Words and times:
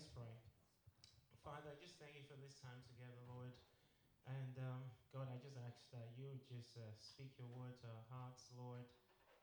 Let's 0.00 0.16
pray. 0.16 0.32
Father, 1.44 1.68
I 1.68 1.76
just 1.76 2.00
thank 2.00 2.16
you 2.16 2.24
for 2.24 2.32
this 2.40 2.56
time 2.64 2.80
together, 2.88 3.20
Lord. 3.28 3.52
And 4.24 4.56
um, 4.56 4.88
God, 5.12 5.28
I 5.28 5.36
just 5.36 5.60
ask 5.60 5.76
that 5.92 6.16
you 6.16 6.40
just 6.48 6.72
uh, 6.80 6.88
speak 6.96 7.36
your 7.36 7.52
word 7.52 7.76
to 7.84 7.92
our 7.92 8.06
hearts, 8.08 8.48
Lord, 8.56 8.88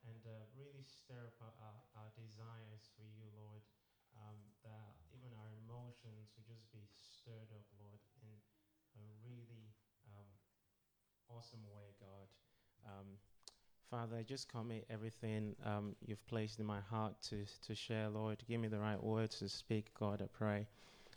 and 0.01 0.17
uh, 0.25 0.49
really 0.57 0.81
stir 0.81 1.29
up 1.29 1.37
our, 1.61 1.77
our, 1.93 2.09
desires 2.17 2.89
for 2.97 3.05
you, 3.05 3.29
Lord. 3.37 3.61
Um, 4.17 4.41
that 4.65 4.97
even 5.13 5.29
our 5.37 5.53
emotions 5.61 6.33
would 6.33 6.49
just 6.49 6.65
be 6.73 6.89
stirred 6.89 7.53
up, 7.53 7.69
Lord, 7.77 8.01
in 8.25 8.33
a 8.97 9.13
really 9.21 9.77
um, 10.09 10.25
awesome 11.29 11.69
way, 11.69 11.93
God. 12.01 12.33
Father, 13.89 14.17
I 14.19 14.23
just 14.23 14.49
commit 14.49 14.85
everything 14.89 15.55
um, 15.65 15.95
you've 16.05 16.25
placed 16.27 16.59
in 16.59 16.65
my 16.65 16.81
heart 16.89 17.13
to, 17.29 17.45
to 17.65 17.73
share, 17.73 18.09
Lord. 18.09 18.43
Give 18.45 18.59
me 18.59 18.67
the 18.67 18.79
right 18.79 19.01
words 19.01 19.39
to 19.39 19.47
speak, 19.47 19.93
God, 19.97 20.21
I 20.21 20.25
pray. 20.37 20.67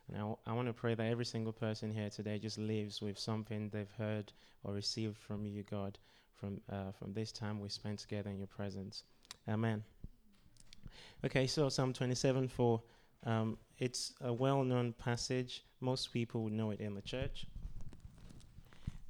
And 0.07 0.17
I, 0.17 0.21
w- 0.21 0.37
I 0.47 0.53
want 0.53 0.69
to 0.69 0.73
pray 0.73 0.95
that 0.95 1.05
every 1.05 1.25
single 1.25 1.53
person 1.53 1.91
here 1.91 2.11
today 2.11 2.39
just 2.39 2.59
lives 2.59 3.03
with 3.03 3.19
something 3.19 3.71
they've 3.71 3.91
heard 3.99 4.33
or 4.63 4.73
received 4.73 5.19
from 5.19 5.47
you, 5.47 5.65
God, 5.65 5.99
from, 6.37 6.61
uh, 6.71 6.93
from 6.97 7.13
this 7.13 7.33
time 7.33 7.59
we 7.59 7.69
spent 7.71 7.99
together 7.99 8.31
in 8.31 8.39
your 8.39 8.47
presence. 8.47 9.03
Amen. 9.49 9.83
Okay, 11.25 11.49
so 11.49 11.69
Psalm 11.69 11.93
27 11.93 12.47
4. 12.47 12.81
Um, 13.27 13.59
it's 13.81 14.13
a 14.21 14.33
well 14.33 14.63
known 14.63 14.93
passage. 14.93 15.65
Most 15.81 16.13
people 16.13 16.45
would 16.45 16.53
know 16.53 16.71
it 16.71 16.81
in 16.81 16.95
the 16.95 17.03
church. 17.03 17.47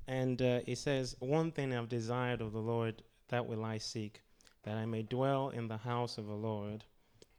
And 0.08 0.40
uh, 0.40 0.60
it 0.66 0.78
says, 0.78 1.14
One 1.18 1.52
thing 1.52 1.74
I've 1.74 1.90
desired 1.90 2.40
of 2.40 2.52
the 2.52 2.58
Lord 2.58 3.02
that 3.30 3.46
will 3.46 3.64
I 3.64 3.78
seek, 3.78 4.22
that 4.64 4.76
I 4.76 4.84
may 4.86 5.02
dwell 5.02 5.48
in 5.50 5.68
the 5.68 5.78
house 5.78 6.18
of 6.18 6.26
the 6.26 6.34
Lord 6.34 6.84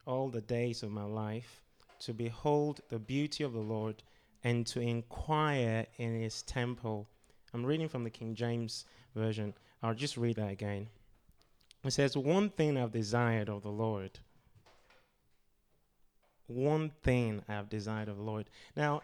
all 0.06 0.30
the 0.30 0.42
days 0.42 0.84
of 0.84 0.92
my 0.92 1.04
life, 1.04 1.62
to 2.00 2.14
behold 2.14 2.82
the 2.90 3.00
beauty 3.00 3.44
of 3.44 3.54
the 3.54 3.60
Lord 3.60 4.02
and 4.44 4.66
to 4.68 4.82
inquire 4.82 5.86
in 5.98 6.20
his 6.20 6.42
temple. 6.42 7.08
I'm 7.54 7.66
reading 7.66 7.88
from 7.88 8.04
the 8.04 8.10
King 8.10 8.34
James 8.34 8.86
Version. 9.16 9.54
I'll 9.84 9.94
just 9.94 10.18
read 10.18 10.38
that 10.38 10.50
again. 10.50 10.88
It 11.84 11.92
says, 11.92 12.18
One 12.18 12.50
thing 12.50 12.78
I've 12.78 12.92
desired 12.92 13.50
of 13.50 13.62
the 13.62 13.70
Lord. 13.70 14.20
One 16.48 16.92
thing 17.04 17.44
I've 17.48 17.70
desired 17.70 18.10
of 18.10 18.18
the 18.18 18.24
Lord. 18.24 18.50
Now, 18.76 19.04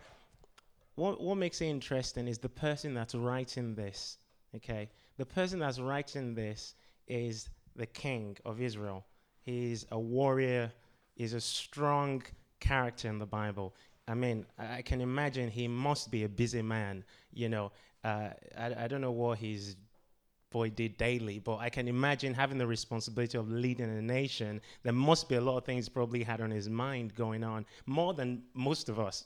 what, 0.95 1.21
what 1.21 1.37
makes 1.37 1.61
it 1.61 1.67
interesting 1.67 2.27
is 2.27 2.39
the 2.39 2.49
person 2.49 2.93
that's 2.93 3.15
writing 3.15 3.75
this. 3.75 4.17
Okay? 4.55 4.89
The 5.17 5.25
person 5.25 5.59
that's 5.59 5.79
writing 5.79 6.35
this 6.35 6.75
is 7.07 7.49
the 7.75 7.85
king 7.85 8.37
of 8.45 8.61
Israel. 8.61 9.05
He's 9.41 9.85
a 9.91 9.99
warrior, 9.99 10.71
he's 11.15 11.33
a 11.33 11.41
strong 11.41 12.23
character 12.59 13.07
in 13.07 13.19
the 13.19 13.25
Bible. 13.25 13.73
I 14.07 14.13
mean, 14.13 14.45
I 14.57 14.81
can 14.81 15.01
imagine 15.01 15.49
he 15.49 15.67
must 15.67 16.11
be 16.11 16.23
a 16.23 16.29
busy 16.29 16.61
man. 16.61 17.03
You 17.33 17.49
know, 17.49 17.71
uh, 18.03 18.29
I, 18.57 18.83
I 18.83 18.87
don't 18.87 19.01
know 19.01 19.11
what 19.11 19.39
his 19.39 19.75
boy 20.49 20.69
did 20.69 20.97
daily, 20.97 21.39
but 21.39 21.57
I 21.57 21.69
can 21.69 21.87
imagine 21.87 22.33
having 22.33 22.57
the 22.57 22.67
responsibility 22.67 23.37
of 23.37 23.49
leading 23.49 23.89
a 23.89 24.01
nation. 24.01 24.61
There 24.83 24.93
must 24.93 25.27
be 25.27 25.35
a 25.35 25.41
lot 25.41 25.57
of 25.57 25.65
things 25.65 25.89
probably 25.89 26.23
had 26.23 26.41
on 26.41 26.51
his 26.51 26.69
mind 26.69 27.15
going 27.15 27.43
on, 27.43 27.65
more 27.85 28.13
than 28.13 28.43
most 28.53 28.87
of 28.87 28.99
us. 28.99 29.25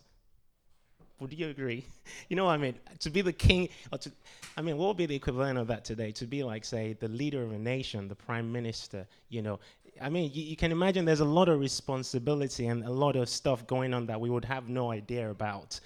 Would 1.22 1.34
you 1.34 1.50
agree? 1.50 1.86
You 2.30 2.36
know 2.36 2.46
what 2.46 2.52
I 2.52 2.58
mean? 2.58 2.76
To 3.00 3.10
be 3.10 3.22
the 3.22 3.34
king, 3.34 3.68
or 3.92 3.98
to, 4.00 4.12
I 4.56 4.62
mean, 4.62 4.78
what 4.78 4.88
would 4.88 4.98
be 4.98 5.06
the 5.06 5.16
equivalent 5.16 5.60
of 5.60 5.68
that 5.68 5.84
today? 5.84 6.12
To 6.14 6.26
be 6.26 6.44
like, 6.44 6.64
say, 6.64 6.94
the 6.94 7.10
leader 7.10 7.44
of 7.44 7.52
a 7.52 7.60
nation, 7.60 8.08
the 8.08 8.16
prime 8.16 8.52
minister, 8.52 9.06
you 9.30 9.42
know. 9.42 9.60
I 10.02 10.10
mean, 10.10 10.32
you, 10.34 10.44
you 10.44 10.56
can 10.56 10.72
imagine 10.72 11.04
there's 11.04 11.20
a 11.20 11.26
lot 11.26 11.50
of 11.50 11.60
responsibility 11.60 12.68
and 12.68 12.84
a 12.86 12.90
lot 12.90 13.18
of 13.18 13.28
stuff 13.28 13.68
going 13.68 13.94
on 13.94 14.06
that 14.08 14.20
we 14.20 14.30
would 14.30 14.46
have 14.46 14.70
no 14.70 14.92
idea 14.92 15.30
about. 15.30 15.80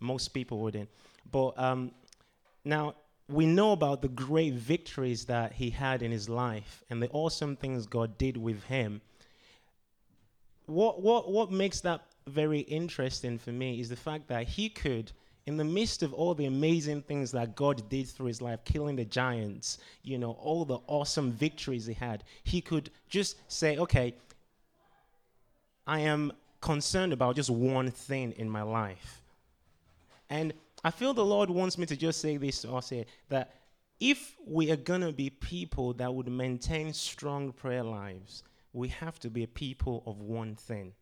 Most 0.00 0.28
people 0.28 0.58
wouldn't. 0.58 0.88
But 1.30 1.58
um, 1.58 1.92
now, 2.64 2.94
we 3.28 3.46
know 3.46 3.72
about 3.72 4.00
the 4.00 4.08
great 4.08 4.54
victories 4.54 5.26
that 5.26 5.52
he 5.52 5.70
had 5.70 6.02
in 6.02 6.10
his 6.10 6.28
life 6.28 6.82
and 6.88 7.02
the 7.02 7.10
awesome 7.10 7.56
things 7.56 7.86
God 7.86 8.16
did 8.16 8.36
with 8.36 8.64
him. 8.64 9.02
What, 10.66 11.02
what, 11.02 11.30
what 11.30 11.50
makes 11.52 11.80
that 11.82 12.09
very 12.30 12.60
interesting 12.60 13.38
for 13.38 13.50
me 13.50 13.80
is 13.80 13.88
the 13.88 13.96
fact 13.96 14.28
that 14.28 14.48
he 14.48 14.68
could, 14.68 15.12
in 15.46 15.56
the 15.56 15.64
midst 15.64 16.02
of 16.02 16.14
all 16.14 16.34
the 16.34 16.46
amazing 16.46 17.02
things 17.02 17.30
that 17.32 17.56
God 17.56 17.88
did 17.88 18.08
through 18.08 18.26
his 18.26 18.40
life, 18.40 18.64
killing 18.64 18.96
the 18.96 19.04
giants, 19.04 19.78
you 20.02 20.18
know, 20.18 20.32
all 20.32 20.64
the 20.64 20.78
awesome 20.86 21.32
victories 21.32 21.86
he 21.86 21.94
had, 21.94 22.24
he 22.44 22.60
could 22.60 22.90
just 23.08 23.36
say, 23.50 23.76
okay, 23.78 24.14
I 25.86 26.00
am 26.00 26.32
concerned 26.60 27.12
about 27.12 27.36
just 27.36 27.50
one 27.50 27.90
thing 27.90 28.32
in 28.32 28.48
my 28.48 28.62
life. 28.62 29.22
And 30.28 30.52
I 30.84 30.90
feel 30.90 31.12
the 31.12 31.24
Lord 31.24 31.50
wants 31.50 31.76
me 31.76 31.86
to 31.86 31.96
just 31.96 32.20
say 32.20 32.36
this 32.36 32.62
to 32.62 32.72
us 32.74 32.90
here 32.90 33.04
that 33.28 33.54
if 33.98 34.36
we 34.46 34.70
are 34.70 34.76
going 34.76 35.02
to 35.02 35.12
be 35.12 35.28
people 35.30 35.92
that 35.94 36.14
would 36.14 36.28
maintain 36.28 36.92
strong 36.92 37.52
prayer 37.52 37.82
lives, 37.82 38.42
we 38.72 38.88
have 38.88 39.18
to 39.20 39.30
be 39.30 39.42
a 39.42 39.48
people 39.48 40.02
of 40.06 40.20
one 40.20 40.54
thing. 40.54 40.92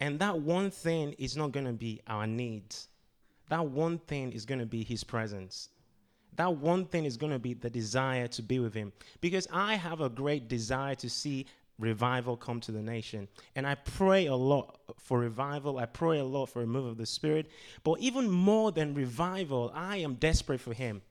And 0.00 0.18
that 0.20 0.40
one 0.40 0.70
thing 0.70 1.14
is 1.18 1.36
not 1.36 1.52
going 1.52 1.66
to 1.66 1.72
be 1.72 2.00
our 2.06 2.26
needs. 2.26 2.88
That 3.48 3.66
one 3.66 3.98
thing 3.98 4.32
is 4.32 4.44
going 4.44 4.60
to 4.60 4.66
be 4.66 4.84
His 4.84 5.02
presence. 5.02 5.70
That 6.36 6.56
one 6.56 6.84
thing 6.84 7.04
is 7.04 7.16
going 7.16 7.32
to 7.32 7.38
be 7.38 7.54
the 7.54 7.70
desire 7.70 8.28
to 8.28 8.42
be 8.42 8.60
with 8.60 8.74
Him. 8.74 8.92
Because 9.20 9.48
I 9.52 9.74
have 9.74 10.00
a 10.00 10.08
great 10.08 10.48
desire 10.48 10.94
to 10.96 11.10
see 11.10 11.46
revival 11.78 12.36
come 12.36 12.60
to 12.60 12.72
the 12.72 12.82
nation. 12.82 13.28
And 13.56 13.66
I 13.66 13.74
pray 13.74 14.26
a 14.26 14.34
lot 14.34 14.78
for 14.98 15.18
revival. 15.18 15.78
I 15.78 15.86
pray 15.86 16.18
a 16.18 16.24
lot 16.24 16.46
for 16.46 16.62
a 16.62 16.66
move 16.66 16.86
of 16.86 16.96
the 16.96 17.06
Spirit. 17.06 17.50
But 17.82 18.00
even 18.00 18.30
more 18.30 18.70
than 18.70 18.94
revival, 18.94 19.72
I 19.74 19.96
am 19.98 20.14
desperate 20.14 20.60
for 20.60 20.74
Him. 20.74 21.02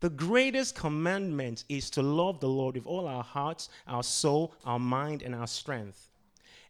The 0.00 0.10
greatest 0.10 0.74
commandment 0.74 1.64
is 1.70 1.88
to 1.90 2.02
love 2.02 2.40
the 2.40 2.48
Lord 2.48 2.74
with 2.74 2.86
all 2.86 3.06
our 3.06 3.22
hearts, 3.22 3.70
our 3.86 4.02
soul, 4.02 4.54
our 4.66 4.78
mind, 4.78 5.22
and 5.22 5.34
our 5.34 5.46
strength. 5.46 6.10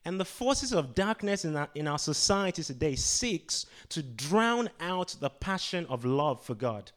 And 0.05 0.21
the 0.21 0.25
forces 0.25 0.73
of 0.73 0.95
darkness 0.95 1.45
in 1.45 1.57
our, 1.57 1.69
in 1.75 1.89
our 1.89 1.99
society 1.99 2.63
today 2.63 2.95
seeks 2.95 3.67
to 3.89 4.03
drown 4.03 4.69
out 4.81 5.17
the 5.21 5.31
passion 5.31 5.87
of 5.87 6.05
love 6.05 6.43
for 6.45 6.55
God. 6.55 6.93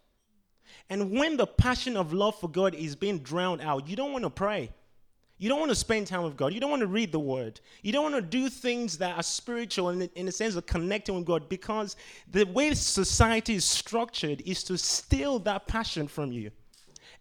And 0.89 1.11
when 1.11 1.37
the 1.37 1.47
passion 1.47 1.95
of 1.95 2.13
love 2.13 2.39
for 2.39 2.49
God 2.49 2.75
is 2.75 2.95
being 2.95 3.19
drowned 3.19 3.61
out, 3.61 3.87
you 3.87 3.95
don't 3.95 4.11
want 4.11 4.23
to 4.23 4.29
pray. 4.29 4.71
You 5.39 5.49
don't 5.49 5.59
want 5.59 5.69
to 5.69 5.75
spend 5.75 6.07
time 6.07 6.23
with 6.23 6.35
God. 6.35 6.53
You 6.53 6.59
don't 6.59 6.71
want 6.71 6.81
to 6.81 6.87
read 6.87 7.11
the 7.11 7.19
word. 7.19 7.61
You 7.83 7.91
don't 7.91 8.11
want 8.11 8.15
to 8.15 8.21
do 8.21 8.49
things 8.49 8.97
that 8.97 9.15
are 9.17 9.23
spiritual 9.23 9.89
in 9.89 9.99
the, 9.99 10.09
in 10.15 10.25
the 10.25 10.31
sense 10.31 10.55
of 10.55 10.65
connecting 10.65 11.15
with 11.15 11.25
God 11.25 11.47
because 11.47 11.95
the 12.31 12.45
way 12.45 12.73
society 12.73 13.55
is 13.55 13.65
structured 13.65 14.41
is 14.45 14.63
to 14.63 14.77
steal 14.77 15.37
that 15.39 15.67
passion 15.67 16.07
from 16.07 16.31
you. 16.31 16.49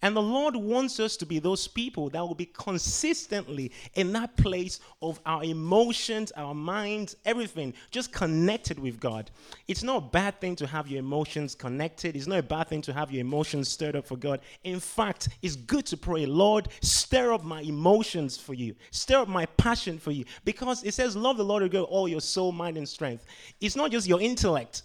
And 0.02 0.14
the 0.14 0.22
Lord 0.22 0.54
wants 0.54 1.00
us 1.00 1.16
to 1.18 1.26
be 1.26 1.38
those 1.38 1.66
people 1.66 2.10
that 2.10 2.20
will 2.20 2.34
be 2.34 2.46
consistently 2.46 3.72
in 3.94 4.12
that 4.12 4.36
place 4.36 4.80
of 5.00 5.20
our 5.24 5.42
emotions, 5.42 6.32
our 6.32 6.54
minds, 6.54 7.16
everything, 7.24 7.72
just 7.90 8.12
connected 8.12 8.78
with 8.78 9.00
God. 9.00 9.30
It's 9.68 9.82
not 9.82 9.96
a 9.96 10.06
bad 10.06 10.40
thing 10.40 10.54
to 10.56 10.66
have 10.66 10.88
your 10.88 11.00
emotions 11.00 11.54
connected. 11.54 12.14
It's 12.14 12.26
not 12.26 12.38
a 12.38 12.42
bad 12.42 12.68
thing 12.68 12.82
to 12.82 12.92
have 12.92 13.10
your 13.10 13.22
emotions 13.22 13.68
stirred 13.68 13.96
up 13.96 14.06
for 14.06 14.16
God. 14.16 14.40
In 14.64 14.80
fact, 14.80 15.28
it's 15.42 15.56
good 15.56 15.86
to 15.86 15.96
pray, 15.96 16.26
Lord, 16.26 16.68
stir 16.82 17.32
up 17.32 17.44
my 17.44 17.62
emotions 17.62 18.36
for 18.36 18.54
you, 18.54 18.74
stir 18.90 19.20
up 19.20 19.28
my 19.28 19.46
passion 19.46 19.98
for 19.98 20.10
you. 20.10 20.24
Because 20.44 20.84
it 20.84 20.94
says, 20.94 21.16
Love 21.16 21.38
the 21.38 21.44
Lord 21.44 21.62
with 21.62 21.74
all 21.74 22.06
your 22.06 22.20
soul, 22.20 22.52
mind, 22.52 22.76
and 22.76 22.88
strength. 22.88 23.24
It's 23.60 23.76
not 23.76 23.90
just 23.90 24.06
your 24.06 24.20
intellect. 24.20 24.82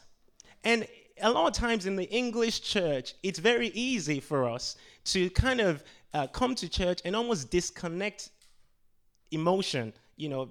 And 0.64 0.88
a 1.22 1.30
lot 1.30 1.48
of 1.48 1.54
times 1.54 1.86
in 1.86 1.96
the 1.96 2.10
English 2.10 2.62
church, 2.62 3.14
it's 3.24 3.40
very 3.40 3.68
easy 3.70 4.20
for 4.20 4.48
us 4.48 4.76
to 5.06 5.30
kind 5.32 5.62
of 5.62 5.84
uh, 6.14 6.28
come 6.28 6.56
to 6.56 6.70
church 6.70 7.02
and 7.06 7.16
almost 7.16 7.50
disconnect 7.50 8.30
emotion, 9.32 9.94
you 10.18 10.30
know, 10.30 10.50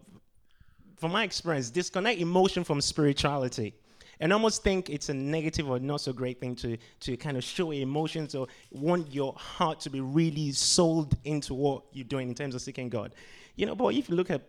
from 0.96 1.12
my 1.12 1.24
experience, 1.24 1.70
disconnect 1.70 2.20
emotion 2.20 2.64
from 2.64 2.80
spirituality. 2.80 3.74
And 4.20 4.34
almost 4.34 4.62
think 4.62 4.90
it's 4.90 5.08
a 5.08 5.14
negative 5.14 5.70
or 5.70 5.78
not 5.78 6.02
so 6.02 6.12
great 6.12 6.40
thing 6.40 6.54
to, 6.56 6.76
to 7.00 7.16
kind 7.16 7.38
of 7.38 7.44
show 7.44 7.70
emotions 7.70 8.34
or 8.34 8.48
want 8.70 9.12
your 9.14 9.32
heart 9.34 9.80
to 9.80 9.90
be 9.90 10.00
really 10.00 10.52
sold 10.52 11.16
into 11.24 11.54
what 11.54 11.84
you're 11.92 12.04
doing 12.04 12.28
in 12.28 12.34
terms 12.34 12.54
of 12.54 12.60
seeking 12.60 12.90
God. 12.90 13.14
You 13.56 13.64
know, 13.64 13.74
but 13.74 13.94
if 13.94 14.10
you 14.10 14.16
look 14.16 14.30
at 14.30 14.42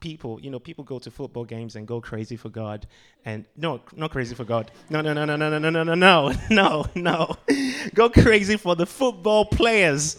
people, 0.00 0.40
you 0.40 0.50
know, 0.50 0.58
people 0.58 0.84
go 0.84 0.98
to 0.98 1.10
football 1.10 1.44
games 1.44 1.76
and 1.76 1.86
go 1.86 2.00
crazy 2.00 2.36
for 2.36 2.48
God. 2.48 2.86
And 3.24 3.44
no, 3.56 3.80
not 3.96 4.10
crazy 4.10 4.34
for 4.34 4.44
God. 4.44 4.70
No, 4.90 5.00
no, 5.00 5.12
no, 5.12 5.24
no, 5.24 5.36
no, 5.36 5.48
no, 5.48 5.58
no, 5.58 5.82
no, 5.82 5.94
no, 5.94 6.32
no, 6.50 6.86
no. 6.94 7.36
Go 7.94 8.08
crazy 8.08 8.56
for 8.56 8.76
the 8.76 8.86
football 8.86 9.44
players. 9.44 10.18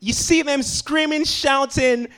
You 0.00 0.12
see 0.12 0.42
them 0.42 0.62
screaming, 0.62 1.24
shouting, 1.24 2.08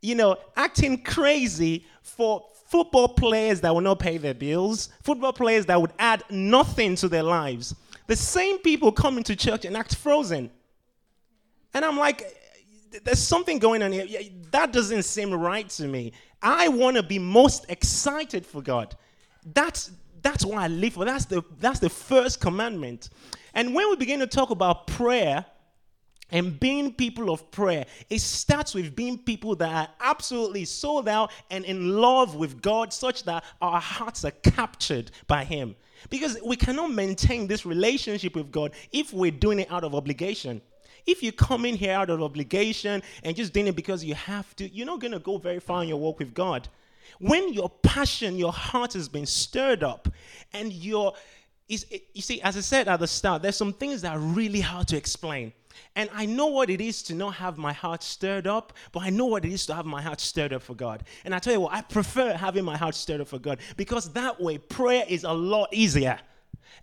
you 0.00 0.14
know, 0.14 0.36
acting 0.56 1.02
crazy 1.02 1.86
for 2.02 2.46
football 2.66 3.08
players 3.08 3.60
that 3.60 3.74
will 3.74 3.82
not 3.82 3.98
pay 3.98 4.16
their 4.16 4.34
bills, 4.34 4.88
football 5.02 5.32
players 5.32 5.66
that 5.66 5.80
would 5.80 5.92
add 5.98 6.22
nothing 6.30 6.96
to 6.96 7.08
their 7.08 7.22
lives. 7.22 7.74
The 8.06 8.16
same 8.16 8.58
people 8.58 8.92
come 8.92 9.18
into 9.18 9.36
church 9.36 9.64
and 9.64 9.76
act 9.76 9.96
frozen. 9.96 10.50
And 11.74 11.84
I'm 11.84 11.96
like, 11.96 12.36
there's 13.04 13.18
something 13.18 13.58
going 13.58 13.82
on 13.82 13.92
here. 13.92 14.06
That 14.50 14.72
doesn't 14.72 15.04
seem 15.04 15.32
right 15.32 15.68
to 15.70 15.86
me. 15.86 16.12
I 16.42 16.68
want 16.68 16.96
to 16.96 17.02
be 17.02 17.18
most 17.18 17.66
excited 17.68 18.44
for 18.44 18.62
God. 18.62 18.96
That's 19.54 19.92
that's 20.22 20.44
why 20.44 20.64
I 20.64 20.68
live 20.68 20.94
for. 20.94 21.04
That's 21.04 21.24
the 21.24 21.42
that's 21.58 21.80
the 21.80 21.90
first 21.90 22.40
commandment. 22.40 23.10
And 23.54 23.74
when 23.74 23.90
we 23.90 23.96
begin 23.96 24.20
to 24.20 24.26
talk 24.26 24.50
about 24.50 24.86
prayer 24.86 25.44
and 26.30 26.58
being 26.58 26.94
people 26.94 27.30
of 27.30 27.50
prayer, 27.50 27.84
it 28.08 28.20
starts 28.20 28.74
with 28.74 28.96
being 28.96 29.18
people 29.18 29.54
that 29.56 29.70
are 29.70 29.88
absolutely 30.00 30.64
sold 30.64 31.08
out 31.08 31.30
and 31.50 31.64
in 31.64 31.98
love 31.98 32.36
with 32.36 32.62
God, 32.62 32.92
such 32.92 33.24
that 33.24 33.44
our 33.60 33.80
hearts 33.80 34.24
are 34.24 34.30
captured 34.30 35.10
by 35.26 35.44
Him. 35.44 35.76
Because 36.08 36.38
we 36.44 36.56
cannot 36.56 36.90
maintain 36.90 37.46
this 37.46 37.66
relationship 37.66 38.34
with 38.34 38.50
God 38.50 38.72
if 38.92 39.12
we're 39.12 39.30
doing 39.30 39.60
it 39.60 39.70
out 39.70 39.84
of 39.84 39.94
obligation. 39.94 40.62
If 41.06 41.22
you 41.22 41.32
come 41.32 41.64
in 41.64 41.76
here 41.76 41.94
out 41.94 42.10
of 42.10 42.22
obligation 42.22 43.02
and 43.22 43.36
just 43.36 43.52
doing 43.52 43.66
it 43.66 43.76
because 43.76 44.04
you 44.04 44.14
have 44.14 44.54
to, 44.56 44.68
you're 44.68 44.86
not 44.86 45.00
going 45.00 45.12
to 45.12 45.18
go 45.18 45.38
very 45.38 45.60
far 45.60 45.82
in 45.82 45.88
your 45.88 45.98
walk 45.98 46.18
with 46.18 46.34
God. 46.34 46.68
When 47.18 47.52
your 47.52 47.68
passion, 47.68 48.36
your 48.36 48.52
heart 48.52 48.94
has 48.94 49.08
been 49.08 49.26
stirred 49.26 49.82
up, 49.82 50.08
and 50.52 50.72
your 50.72 51.14
is 51.68 51.86
you 52.12 52.22
see, 52.22 52.40
as 52.42 52.56
I 52.56 52.60
said 52.60 52.88
at 52.88 53.00
the 53.00 53.06
start, 53.06 53.42
there's 53.42 53.56
some 53.56 53.72
things 53.72 54.02
that 54.02 54.16
are 54.16 54.18
really 54.18 54.60
hard 54.60 54.88
to 54.88 54.96
explain. 54.96 55.52
And 55.96 56.10
I 56.12 56.26
know 56.26 56.46
what 56.46 56.70
it 56.70 56.80
is 56.80 57.02
to 57.04 57.14
not 57.14 57.34
have 57.34 57.58
my 57.58 57.72
heart 57.72 58.02
stirred 58.02 58.46
up, 58.46 58.72
but 58.92 59.00
I 59.02 59.10
know 59.10 59.26
what 59.26 59.44
it 59.44 59.52
is 59.52 59.66
to 59.66 59.74
have 59.74 59.86
my 59.86 60.02
heart 60.02 60.20
stirred 60.20 60.52
up 60.52 60.62
for 60.62 60.74
God. 60.74 61.04
And 61.24 61.34
I 61.34 61.38
tell 61.38 61.52
you 61.52 61.60
what, 61.60 61.72
I 61.72 61.80
prefer 61.80 62.34
having 62.34 62.64
my 62.64 62.76
heart 62.76 62.94
stirred 62.94 63.20
up 63.20 63.28
for 63.28 63.38
God 63.38 63.58
because 63.76 64.12
that 64.12 64.40
way 64.40 64.58
prayer 64.58 65.04
is 65.08 65.24
a 65.24 65.32
lot 65.32 65.68
easier. 65.72 66.18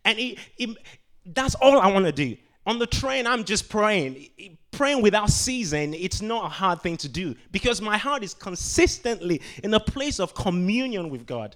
And 0.06 0.18
it, 0.18 0.40
it, 0.58 0.78
that's 1.26 1.56
all 1.56 1.80
I 1.80 1.92
want 1.92 2.06
to 2.06 2.12
do. 2.12 2.36
On 2.70 2.78
the 2.78 2.86
train, 2.86 3.26
I'm 3.26 3.46
just 3.46 3.68
praying. 3.68 4.30
Praying 4.70 5.02
without 5.02 5.32
ceasing, 5.32 5.96
it's 5.96 6.22
not 6.22 6.46
a 6.46 6.50
hard 6.50 6.84
thing 6.84 6.98
to 6.98 7.10
do 7.10 7.34
because 7.52 7.82
my 7.82 7.98
heart 7.98 8.24
is 8.24 8.36
consistently 8.36 9.42
in 9.64 9.74
a 9.74 9.80
place 9.80 10.20
of 10.20 10.36
communion 10.36 11.10
with 11.10 11.26
God. 11.26 11.56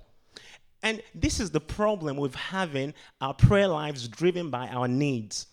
And 0.82 1.04
this 1.14 1.40
is 1.40 1.52
the 1.52 1.60
problem 1.60 2.18
with 2.18 2.34
having 2.34 2.96
our 3.22 3.36
prayer 3.36 3.68
lives 3.68 4.08
driven 4.08 4.50
by 4.50 4.68
our 4.70 4.88
needs. 4.88 5.46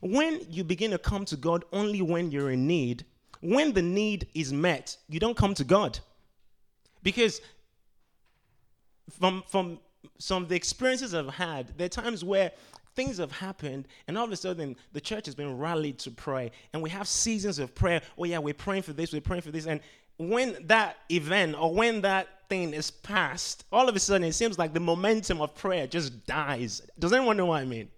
When 0.00 0.40
you 0.48 0.64
begin 0.64 0.92
to 0.92 0.98
come 0.98 1.26
to 1.26 1.36
God 1.36 1.66
only 1.74 2.00
when 2.00 2.30
you're 2.30 2.52
in 2.52 2.66
need, 2.66 3.04
when 3.42 3.74
the 3.74 3.82
need 3.82 4.28
is 4.34 4.50
met, 4.50 4.96
you 5.10 5.20
don't 5.20 5.36
come 5.36 5.52
to 5.56 5.64
God. 5.64 5.98
Because 7.02 7.42
from, 9.10 9.42
from 9.46 9.78
some 10.18 10.44
of 10.44 10.48
the 10.48 10.56
experiences 10.56 11.14
I've 11.14 11.28
had, 11.28 11.76
there 11.76 11.84
are 11.84 11.90
times 11.90 12.24
where 12.24 12.52
things 12.94 13.18
have 13.18 13.32
happened, 13.32 13.88
and 14.06 14.18
all 14.18 14.24
of 14.24 14.32
a 14.32 14.36
sudden 14.36 14.76
the 14.92 15.00
church 15.00 15.26
has 15.26 15.34
been 15.34 15.58
rallied 15.58 15.98
to 16.00 16.10
pray, 16.10 16.50
and 16.72 16.82
we 16.82 16.90
have 16.90 17.08
seasons 17.08 17.58
of 17.58 17.74
prayer. 17.74 18.02
Oh, 18.18 18.24
yeah, 18.24 18.38
we're 18.38 18.54
praying 18.54 18.82
for 18.82 18.92
this, 18.92 19.12
we're 19.12 19.20
praying 19.20 19.42
for 19.42 19.50
this. 19.50 19.66
And 19.66 19.80
when 20.18 20.56
that 20.66 20.98
event 21.10 21.56
or 21.58 21.74
when 21.74 22.02
that 22.02 22.28
thing 22.48 22.74
is 22.74 22.90
past, 22.90 23.64
all 23.72 23.88
of 23.88 23.96
a 23.96 23.98
sudden 23.98 24.24
it 24.24 24.32
seems 24.32 24.58
like 24.58 24.72
the 24.72 24.80
momentum 24.80 25.40
of 25.40 25.54
prayer 25.54 25.86
just 25.86 26.26
dies. 26.26 26.82
Does 26.98 27.12
anyone 27.12 27.36
know 27.36 27.46
what 27.46 27.62
I 27.62 27.64
mean? 27.64 27.88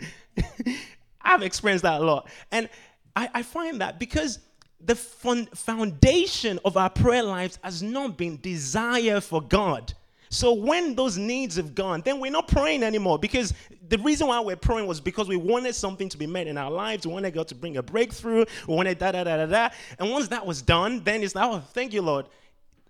I've 1.22 1.42
experienced 1.42 1.82
that 1.82 2.00
a 2.00 2.04
lot. 2.04 2.28
And 2.52 2.68
I, 3.16 3.28
I 3.34 3.42
find 3.42 3.80
that 3.80 3.98
because 3.98 4.38
the 4.80 4.94
fun, 4.94 5.46
foundation 5.46 6.60
of 6.64 6.76
our 6.76 6.90
prayer 6.90 7.22
lives 7.22 7.58
has 7.64 7.82
not 7.82 8.16
been 8.16 8.40
desire 8.40 9.20
for 9.20 9.40
God. 9.40 9.94
So 10.34 10.52
when 10.52 10.96
those 10.96 11.16
needs 11.16 11.54
have 11.56 11.76
gone, 11.76 12.02
then 12.04 12.18
we're 12.18 12.32
not 12.32 12.48
praying 12.48 12.82
anymore 12.82 13.20
because 13.20 13.54
the 13.88 13.98
reason 13.98 14.26
why 14.26 14.40
we're 14.40 14.56
praying 14.56 14.88
was 14.88 15.00
because 15.00 15.28
we 15.28 15.36
wanted 15.36 15.76
something 15.76 16.08
to 16.08 16.18
be 16.18 16.26
met 16.26 16.48
in 16.48 16.58
our 16.58 16.72
lives. 16.72 17.06
We 17.06 17.12
wanted 17.12 17.34
God 17.34 17.46
to 17.48 17.54
bring 17.54 17.76
a 17.76 17.82
breakthrough. 17.84 18.44
We 18.66 18.74
wanted 18.74 18.98
da 18.98 19.12
da 19.12 19.22
da 19.22 19.36
da 19.36 19.46
da. 19.46 19.68
And 19.96 20.10
once 20.10 20.26
that 20.28 20.44
was 20.44 20.60
done, 20.60 21.04
then 21.04 21.22
it's 21.22 21.36
like, 21.36 21.48
oh, 21.48 21.60
thank 21.72 21.92
you, 21.92 22.02
Lord. 22.02 22.26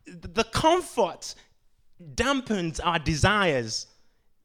The 0.06 0.44
comfort 0.44 1.34
dampens 2.14 2.80
our 2.82 2.98
desires 2.98 3.88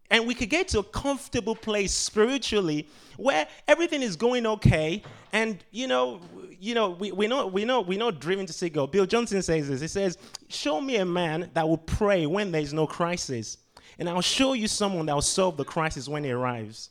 and 0.10 0.26
we 0.28 0.34
could 0.34 0.50
get 0.50 0.68
to 0.70 0.80
a 0.80 0.84
comfortable 0.84 1.56
place 1.56 1.94
spiritually 1.94 2.88
where 3.18 3.48
everything 3.68 4.02
is 4.02 4.16
going 4.16 4.46
okay. 4.46 5.04
And 5.34 5.64
you 5.72 5.88
know 5.88 6.22
you 6.60 6.74
know 6.74 6.92
we, 6.92 7.12
we 7.12 7.28
know 7.28 7.48
we 7.48 7.66
know 7.66 7.82
we're 7.82 8.00
not 8.00 8.20
driven 8.20 8.46
to 8.46 8.54
see 8.54 8.70
god. 8.70 8.92
Bill 8.92 9.06
johnson 9.06 9.42
says 9.42 9.68
this. 9.68 9.82
He 9.82 9.88
says 9.88 10.18
show 10.48 10.82
me 10.82 10.98
a 10.98 11.06
man 11.06 11.50
that 11.54 11.68
will 11.68 11.78
pray 11.78 12.26
when 12.26 12.52
there's 12.52 12.74
no 12.74 12.88
crisis 12.88 13.58
and 14.00 14.10
i'll 14.10 14.22
show 14.22 14.54
you 14.54 14.68
someone 14.68 15.06
that 15.06 15.14
will 15.14 15.22
solve 15.22 15.58
the 15.58 15.66
crisis 15.66 16.08
when 16.08 16.26
it 16.26 16.32
arrives 16.32 16.90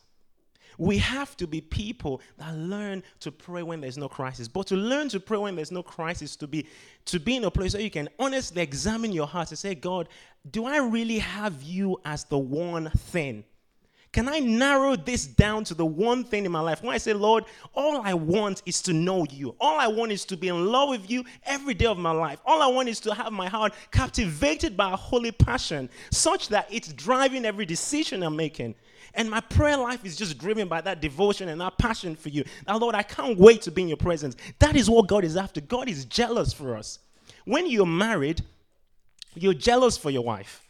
we 0.78 0.98
have 0.98 1.36
to 1.36 1.46
be 1.46 1.60
people 1.60 2.22
that 2.38 2.56
learn 2.56 3.02
to 3.20 3.32
pray 3.32 3.62
when 3.62 3.80
there's 3.80 3.98
no 3.98 4.08
crisis. 4.08 4.48
But 4.48 4.69
to 4.69 4.76
learn 4.76 5.08
to 5.10 5.20
pray 5.20 5.38
when 5.38 5.56
there's 5.56 5.72
no 5.72 5.82
crisis, 5.82 6.36
to 6.36 6.46
be 6.46 6.66
to 7.06 7.19
be 7.19 7.36
in 7.36 7.44
a 7.44 7.50
place 7.50 7.75
where 7.75 7.82
you 7.82 7.90
can 7.90 8.08
honestly 8.19 8.62
examine 8.62 9.12
your 9.12 9.26
heart 9.26 9.50
and 9.50 9.58
say, 9.58 9.75
God, 9.75 10.08
do 10.50 10.64
I 10.64 10.78
really 10.78 11.19
have 11.19 11.62
you 11.62 11.98
as 12.04 12.25
the 12.25 12.38
one 12.38 12.90
thing? 12.90 13.44
Can 14.12 14.26
I 14.28 14.38
narrow 14.38 14.96
this 14.96 15.26
down 15.26 15.64
to 15.64 15.75
the 15.75 15.84
one 15.84 16.25
thing 16.25 16.46
in 16.46 16.52
my 16.52 16.60
life? 16.60 16.82
When 16.82 16.94
I 16.94 16.98
say, 16.98 17.12
Lord, 17.12 17.44
all 17.74 18.00
I 18.00 18.14
want 18.14 18.62
is 18.64 18.81
to 18.82 18.94
know 18.94 19.26
you. 19.31 19.54
All 19.60 19.78
I 19.78 19.86
want 19.86 20.12
is 20.12 20.24
to 20.26 20.36
be 20.36 20.48
in 20.48 20.66
love 20.66 20.88
with 20.88 21.10
you 21.10 21.24
every 21.44 21.74
day 21.74 21.84
of 21.84 21.98
my 21.98 22.10
life. 22.10 22.40
All 22.46 22.62
I 22.62 22.69
want 22.69 22.88
is 22.88 23.00
to 23.00 23.12
have 23.12 23.32
my 23.32 23.48
heart 23.48 23.74
captivated 23.90 24.76
by 24.78 24.92
a 24.92 24.96
holy 24.96 25.31
passion, 25.31 25.90
such 26.10 26.48
that 26.48 26.69
it's 26.70 26.92
driving 26.94 27.44
every 27.44 27.66
decision 27.66 28.22
I'm 28.22 28.34
making. 28.34 28.74
And 29.19 29.29
my 29.29 29.41
prayer 29.41 29.76
life 29.76 30.05
is 30.05 30.17
just 30.17 30.38
driven 30.38 30.69
by 30.69 30.81
that 30.82 31.00
devotion 31.00 31.49
and 31.49 31.61
that 31.61 31.76
passion 31.76 32.15
for 32.15 32.29
you. 32.29 32.44
Now, 32.69 32.79
Lord, 32.79 32.94
I 32.94 33.03
can't 33.03 33.37
wait 33.37 33.62
to 33.62 33.73
be 33.73 33.82
in 33.82 33.88
your 33.88 33.97
presence. 33.97 34.37
That 34.61 34.76
is 34.76 34.88
what 34.88 35.09
God 35.09 35.25
is 35.25 35.37
after. 35.37 35.61
God 35.61 35.88
is 35.88 36.05
jealous 36.05 36.53
for 36.53 36.76
us. 36.76 37.00
When 37.44 37.69
you're 37.69 37.85
married, 37.85 38.43
you're 39.35 39.55
jealous 39.55 39.99
for 39.99 40.11
your 40.11 40.23
wife. 40.23 40.62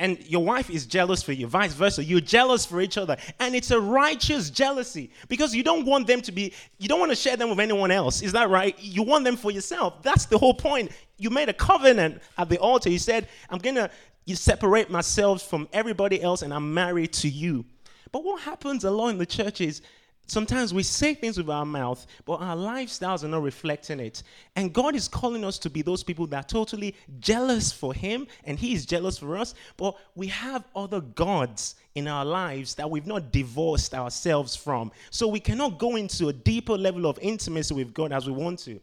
And 0.00 0.24
your 0.30 0.44
wife 0.44 0.70
is 0.70 0.86
jealous 0.86 1.24
for 1.24 1.32
you, 1.32 1.48
vice 1.48 1.74
versa. 1.74 2.04
You're 2.04 2.20
jealous 2.20 2.64
for 2.64 2.80
each 2.80 2.96
other. 2.96 3.16
And 3.40 3.56
it's 3.56 3.72
a 3.72 3.80
righteous 3.80 4.48
jealousy 4.48 5.10
because 5.26 5.52
you 5.52 5.64
don't 5.64 5.84
want 5.84 6.06
them 6.06 6.20
to 6.22 6.30
be, 6.30 6.54
you 6.78 6.86
don't 6.86 7.00
want 7.00 7.10
to 7.10 7.16
share 7.16 7.36
them 7.36 7.50
with 7.50 7.58
anyone 7.58 7.90
else. 7.90 8.22
Is 8.22 8.30
that 8.32 8.48
right? 8.48 8.78
You 8.78 9.02
want 9.02 9.24
them 9.24 9.36
for 9.36 9.50
yourself. 9.50 10.00
That's 10.04 10.26
the 10.26 10.38
whole 10.38 10.54
point. 10.54 10.92
You 11.16 11.30
made 11.30 11.48
a 11.48 11.52
covenant 11.52 12.22
at 12.38 12.48
the 12.48 12.58
altar. 12.58 12.88
You 12.88 13.00
said, 13.00 13.26
I'm 13.50 13.58
going 13.58 13.74
to 13.74 13.90
you 14.28 14.36
separate 14.36 14.90
myself 14.90 15.42
from 15.42 15.68
everybody 15.72 16.22
else 16.22 16.42
and 16.42 16.52
I'm 16.52 16.74
married 16.74 17.12
to 17.14 17.28
you. 17.28 17.64
But 18.12 18.24
what 18.24 18.42
happens 18.42 18.84
a 18.84 18.90
lot 18.90 19.08
in 19.08 19.18
the 19.18 19.26
church 19.26 19.60
is 19.60 19.80
sometimes 20.26 20.74
we 20.74 20.82
say 20.82 21.14
things 21.14 21.38
with 21.38 21.48
our 21.48 21.64
mouth, 21.64 22.06
but 22.26 22.34
our 22.34 22.54
lifestyles 22.56 23.24
are 23.24 23.28
not 23.28 23.42
reflecting 23.42 24.00
it. 24.00 24.22
And 24.54 24.72
God 24.72 24.94
is 24.94 25.08
calling 25.08 25.44
us 25.44 25.58
to 25.60 25.70
be 25.70 25.80
those 25.80 26.04
people 26.04 26.26
that 26.28 26.44
are 26.44 26.48
totally 26.48 26.94
jealous 27.20 27.72
for 27.72 27.94
Him, 27.94 28.26
and 28.44 28.58
He 28.58 28.74
is 28.74 28.84
jealous 28.84 29.18
for 29.18 29.36
us. 29.38 29.54
But 29.76 29.96
we 30.14 30.26
have 30.28 30.64
other 30.76 31.00
gods 31.00 31.76
in 31.94 32.06
our 32.06 32.24
lives 32.24 32.74
that 32.74 32.90
we've 32.90 33.06
not 33.06 33.32
divorced 33.32 33.94
ourselves 33.94 34.54
from. 34.54 34.92
So 35.10 35.26
we 35.26 35.40
cannot 35.40 35.78
go 35.78 35.96
into 35.96 36.28
a 36.28 36.32
deeper 36.32 36.76
level 36.76 37.06
of 37.06 37.18
intimacy 37.20 37.74
with 37.74 37.94
God 37.94 38.12
as 38.12 38.26
we 38.26 38.32
want 38.32 38.58
to. 38.60 38.80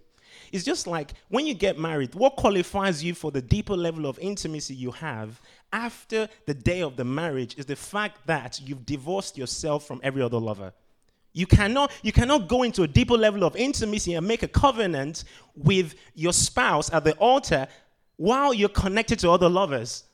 It's 0.51 0.63
just 0.63 0.87
like 0.87 1.13
when 1.29 1.45
you 1.45 1.53
get 1.53 1.77
married, 1.79 2.15
what 2.15 2.35
qualifies 2.35 3.03
you 3.03 3.13
for 3.13 3.31
the 3.31 3.41
deeper 3.41 3.75
level 3.75 4.05
of 4.05 4.19
intimacy 4.19 4.75
you 4.75 4.91
have 4.91 5.41
after 5.73 6.29
the 6.45 6.53
day 6.53 6.81
of 6.81 6.95
the 6.95 7.05
marriage 7.05 7.55
is 7.57 7.65
the 7.65 7.75
fact 7.75 8.25
that 8.27 8.61
you've 8.63 8.85
divorced 8.85 9.37
yourself 9.37 9.85
from 9.85 9.99
every 10.03 10.21
other 10.21 10.37
lover. 10.37 10.73
You 11.33 11.45
cannot, 11.45 11.91
you 12.01 12.13
cannot 12.13 12.47
go 12.47 12.63
into 12.63 12.83
a 12.83 12.87
deeper 12.87 13.17
level 13.17 13.43
of 13.43 13.55
intimacy 13.57 14.13
and 14.13 14.25
make 14.25 14.41
a 14.41 14.47
covenant 14.47 15.25
with 15.55 15.95
your 16.13 16.31
spouse 16.31 16.91
at 16.93 17.03
the 17.03 17.13
altar 17.17 17.67
while 18.15 18.53
you're 18.53 18.69
connected 18.69 19.19
to 19.19 19.31
other 19.31 19.49
lovers. 19.49 20.05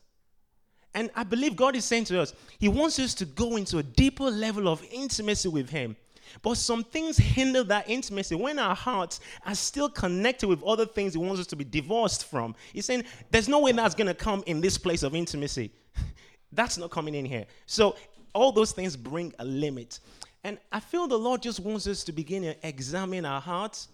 And 0.93 1.11
I 1.15 1.23
believe 1.23 1.55
God 1.55 1.75
is 1.75 1.85
saying 1.85 2.05
to 2.05 2.19
us, 2.19 2.33
He 2.59 2.67
wants 2.67 2.99
us 2.99 3.13
to 3.15 3.25
go 3.25 3.55
into 3.55 3.77
a 3.77 3.83
deeper 3.83 4.31
level 4.31 4.67
of 4.67 4.83
intimacy 4.91 5.47
with 5.47 5.69
Him. 5.69 5.95
But 6.41 6.55
some 6.55 6.83
things 6.83 7.17
hinder 7.17 7.63
that 7.63 7.89
intimacy 7.89 8.35
when 8.35 8.59
our 8.59 8.75
hearts 8.75 9.19
are 9.45 9.55
still 9.55 9.89
connected 9.89 10.47
with 10.47 10.63
other 10.63 10.85
things 10.85 11.13
He 11.13 11.19
wants 11.19 11.39
us 11.39 11.47
to 11.47 11.55
be 11.55 11.63
divorced 11.63 12.25
from. 12.25 12.55
He's 12.73 12.85
saying 12.85 13.03
there's 13.31 13.49
no 13.49 13.59
way 13.59 13.71
that's 13.71 13.95
going 13.95 14.07
to 14.07 14.13
come 14.13 14.43
in 14.45 14.61
this 14.61 14.77
place 14.77 15.03
of 15.03 15.15
intimacy. 15.15 15.71
that's 16.51 16.77
not 16.77 16.91
coming 16.91 17.15
in 17.15 17.25
here. 17.25 17.45
So 17.65 17.95
all 18.33 18.51
those 18.51 18.71
things 18.71 18.95
bring 18.95 19.33
a 19.39 19.45
limit. 19.45 19.99
And 20.43 20.57
I 20.71 20.79
feel 20.79 21.07
the 21.07 21.17
Lord 21.17 21.41
just 21.41 21.59
wants 21.59 21.87
us 21.87 22.03
to 22.05 22.11
begin 22.11 22.43
to 22.43 22.67
examine 22.67 23.25
our 23.25 23.41
hearts. 23.41 23.89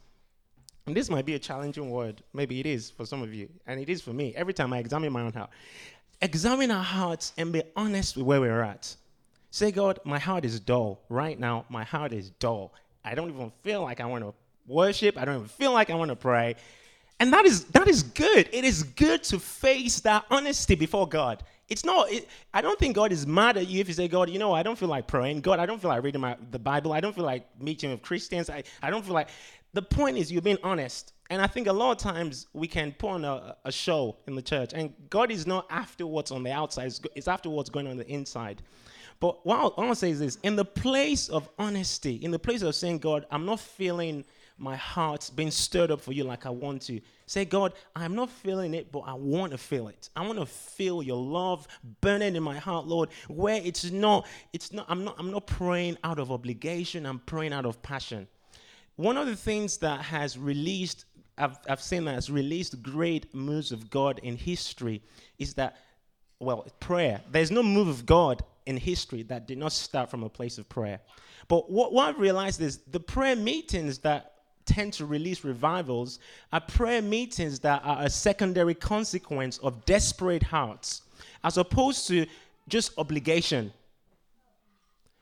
And 0.86 0.96
this 0.96 1.10
might 1.10 1.25
be 1.25 1.36
a 1.36 1.39
challenging 1.39 1.89
word. 1.89 2.24
Maybe 2.34 2.60
it 2.60 2.65
is 2.65 2.89
for 2.89 3.06
some 3.06 3.22
of 3.22 3.34
you. 3.34 3.50
And 3.65 3.79
it 3.79 3.89
is 3.89 4.01
for 4.01 4.13
me. 4.13 4.34
Every 4.36 4.53
time 4.53 4.72
I 4.72 4.79
examine 4.79 5.12
my 5.12 5.22
own 5.22 5.34
heart, 5.34 5.50
examine 6.22 6.72
our 6.72 6.84
hearts 6.84 7.34
and 7.38 7.51
be 7.51 7.63
honest 7.75 8.15
with 8.15 8.25
where 8.25 8.39
we're 8.39 8.62
at. 8.62 8.96
Say, 9.58 9.72
God, 9.72 10.00
my 10.04 10.20
heart 10.20 10.46
is 10.46 10.60
dull. 10.60 11.02
Right 11.10 11.40
now, 11.40 11.66
my 11.68 11.84
heart 11.84 12.14
is 12.14 12.30
dull. 12.30 12.76
I 13.04 13.16
don't 13.16 13.30
even 13.30 13.52
feel 13.64 13.82
like 13.82 14.00
I 14.00 14.06
want 14.06 14.24
to 14.24 14.36
worship. 14.68 15.18
I 15.18 15.26
don't 15.26 15.38
even 15.38 15.48
feel 15.48 15.74
like 15.74 15.90
I 15.90 15.96
want 15.96 16.10
to 16.10 16.16
pray. 16.16 16.58
And 17.20 17.34
that 17.34 17.44
is 17.44 17.64
that 17.78 17.88
is 17.88 18.04
good. 18.04 18.48
It 18.54 18.64
is 18.64 18.84
good 18.84 19.24
to 19.24 19.40
face 19.40 20.00
that 20.02 20.26
honesty 20.30 20.76
before 20.76 21.10
God. 21.10 21.42
It's 21.70 21.84
not. 21.84 22.12
It, 22.12 22.30
I 22.54 22.62
don't 22.62 22.78
think 22.78 22.96
God 22.96 23.12
is 23.12 23.26
mad 23.26 23.58
at 23.58 23.68
you 23.68 23.82
if 23.82 23.88
you 23.88 23.96
say, 23.96 24.08
God, 24.08 24.30
you 24.30 24.38
know, 24.38 24.54
I 24.54 24.62
don't 24.62 24.78
feel 24.78 24.90
like 24.90 25.08
praying. 25.08 25.42
God, 25.42 25.58
I 25.58 25.66
don't 25.66 25.82
feel 25.82 25.90
like 25.90 26.04
reading 26.04 26.22
my, 26.22 26.38
the 26.52 26.60
Bible. 26.60 26.94
I 26.94 27.00
don't 27.00 27.16
feel 27.16 27.26
like 27.26 27.48
meeting 27.60 27.90
with 27.90 28.04
Christians. 28.04 28.52
I, 28.52 28.64
I 28.84 28.92
don't 28.92 29.04
feel 29.04 29.16
like. 29.16 29.30
The 29.74 29.82
point 29.82 30.18
is, 30.18 30.32
you're 30.32 30.44
being 30.44 30.60
honest. 30.62 31.14
And 31.32 31.42
I 31.42 31.48
think 31.48 31.66
a 31.66 31.74
lot 31.74 31.94
of 31.94 31.98
times 31.98 32.46
we 32.54 32.68
can 32.68 32.92
put 32.92 33.10
on 33.10 33.26
a, 33.26 33.56
a 33.66 33.72
show 33.72 34.18
in 34.28 34.36
the 34.36 34.42
church, 34.44 34.74
and 34.76 34.94
God 35.10 35.32
is 35.32 35.48
not 35.48 35.66
after 35.72 36.06
what's 36.06 36.30
on 36.30 36.44
the 36.44 36.52
outside, 36.52 36.86
it's, 36.86 37.02
it's 37.16 37.28
after 37.28 37.50
what's 37.50 37.72
going 37.72 37.88
on 37.88 37.98
the 37.98 38.08
inside. 38.08 38.62
But 39.20 39.46
what 39.46 39.74
I 39.78 39.82
want 39.82 39.92
to 39.92 39.96
say 39.96 40.12
is 40.12 40.20
this 40.20 40.38
in 40.44 40.56
the 40.56 40.66
place 40.66 41.30
of 41.30 41.50
honesty, 41.58 42.16
in 42.16 42.32
the 42.32 42.40
place 42.40 42.62
of 42.62 42.76
saying, 42.76 43.00
God, 43.00 43.26
I'm 43.32 43.46
not 43.46 43.60
feeling 43.60 44.26
my 44.60 44.76
heart 44.76 45.30
being 45.36 45.52
stirred 45.52 45.92
up 45.92 46.02
for 46.02 46.14
you 46.14 46.24
like 46.24 46.46
I 46.46 46.50
want 46.50 46.82
to. 46.84 47.00
Say, 47.26 47.46
God, 47.46 47.74
I'm 47.96 48.16
not 48.16 48.30
feeling 48.30 48.74
it, 48.74 48.92
but 48.92 49.02
I 49.02 49.14
want 49.14 49.52
to 49.52 49.58
feel 49.58 49.88
it. 49.88 50.10
I 50.16 50.26
want 50.26 50.40
to 50.40 50.46
feel 50.46 51.04
your 51.04 51.22
love 51.22 51.68
burning 52.02 52.36
in 52.36 52.44
my 52.44 52.58
heart, 52.58 52.88
Lord, 52.88 53.10
where 53.28 53.62
it's 53.64 53.92
not, 53.92 54.26
it's 54.54 54.72
not, 54.72 54.86
I'm 54.90 55.04
not, 55.04 55.16
I'm 55.20 55.32
not 55.32 55.46
praying 55.46 55.98
out 56.04 56.20
of 56.20 56.32
obligation, 56.32 57.06
I'm 57.06 57.20
praying 57.20 57.54
out 57.54 57.66
of 57.66 57.82
passion. 57.82 58.28
One 58.96 59.18
of 59.18 59.28
the 59.28 59.36
things 59.36 59.78
that 59.78 60.02
has 60.02 60.38
released, 60.38 61.06
I've, 61.38 61.58
I've 61.70 61.82
seen 61.82 62.06
that 62.06 62.16
has 62.16 62.32
released 62.32 62.82
great 62.82 63.34
moves 63.36 63.72
of 63.72 63.90
God 63.92 64.20
in 64.24 64.38
history 64.38 65.04
is 65.38 65.54
that, 65.56 65.78
well, 66.40 66.66
prayer. 66.80 67.22
There's 67.32 67.52
no 67.52 67.62
move 67.62 67.88
of 67.88 68.06
God 68.06 68.42
in 68.68 68.78
history 68.78 69.24
that 69.24 69.48
did 69.48 69.58
not 69.58 69.72
start 69.72 70.12
from 70.12 70.24
a 70.24 70.30
place 70.30 70.58
of 70.58 70.68
prayer. 70.70 71.00
But 71.48 71.72
what, 71.72 71.94
what 71.94 72.10
I've 72.10 72.20
realized 72.20 72.62
is 72.62 72.78
the 72.80 73.00
prayer 73.00 73.36
meetings 73.36 74.00
that 74.00 74.34
tend 74.66 74.94
to 74.94 75.06
release 75.06 75.44
revivals 75.44 76.20
are 76.52 76.60
prayer 76.60 77.02
meetings 77.02 77.60
that 77.62 77.82
are 77.86 78.04
a 78.04 78.10
secondary 78.10 78.76
consequence 78.76 79.58
of 79.60 79.86
desperate 79.86 80.44
hearts 80.44 81.04
as 81.44 81.58
opposed 81.58 82.08
to 82.10 82.26
just 82.68 82.92
obligation. 82.98 83.72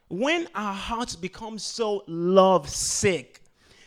When 0.09 0.47
our 0.55 0.73
hearts 0.73 1.15
become 1.15 1.59
so 1.59 2.03
love 2.07 2.67
sick 2.67 3.41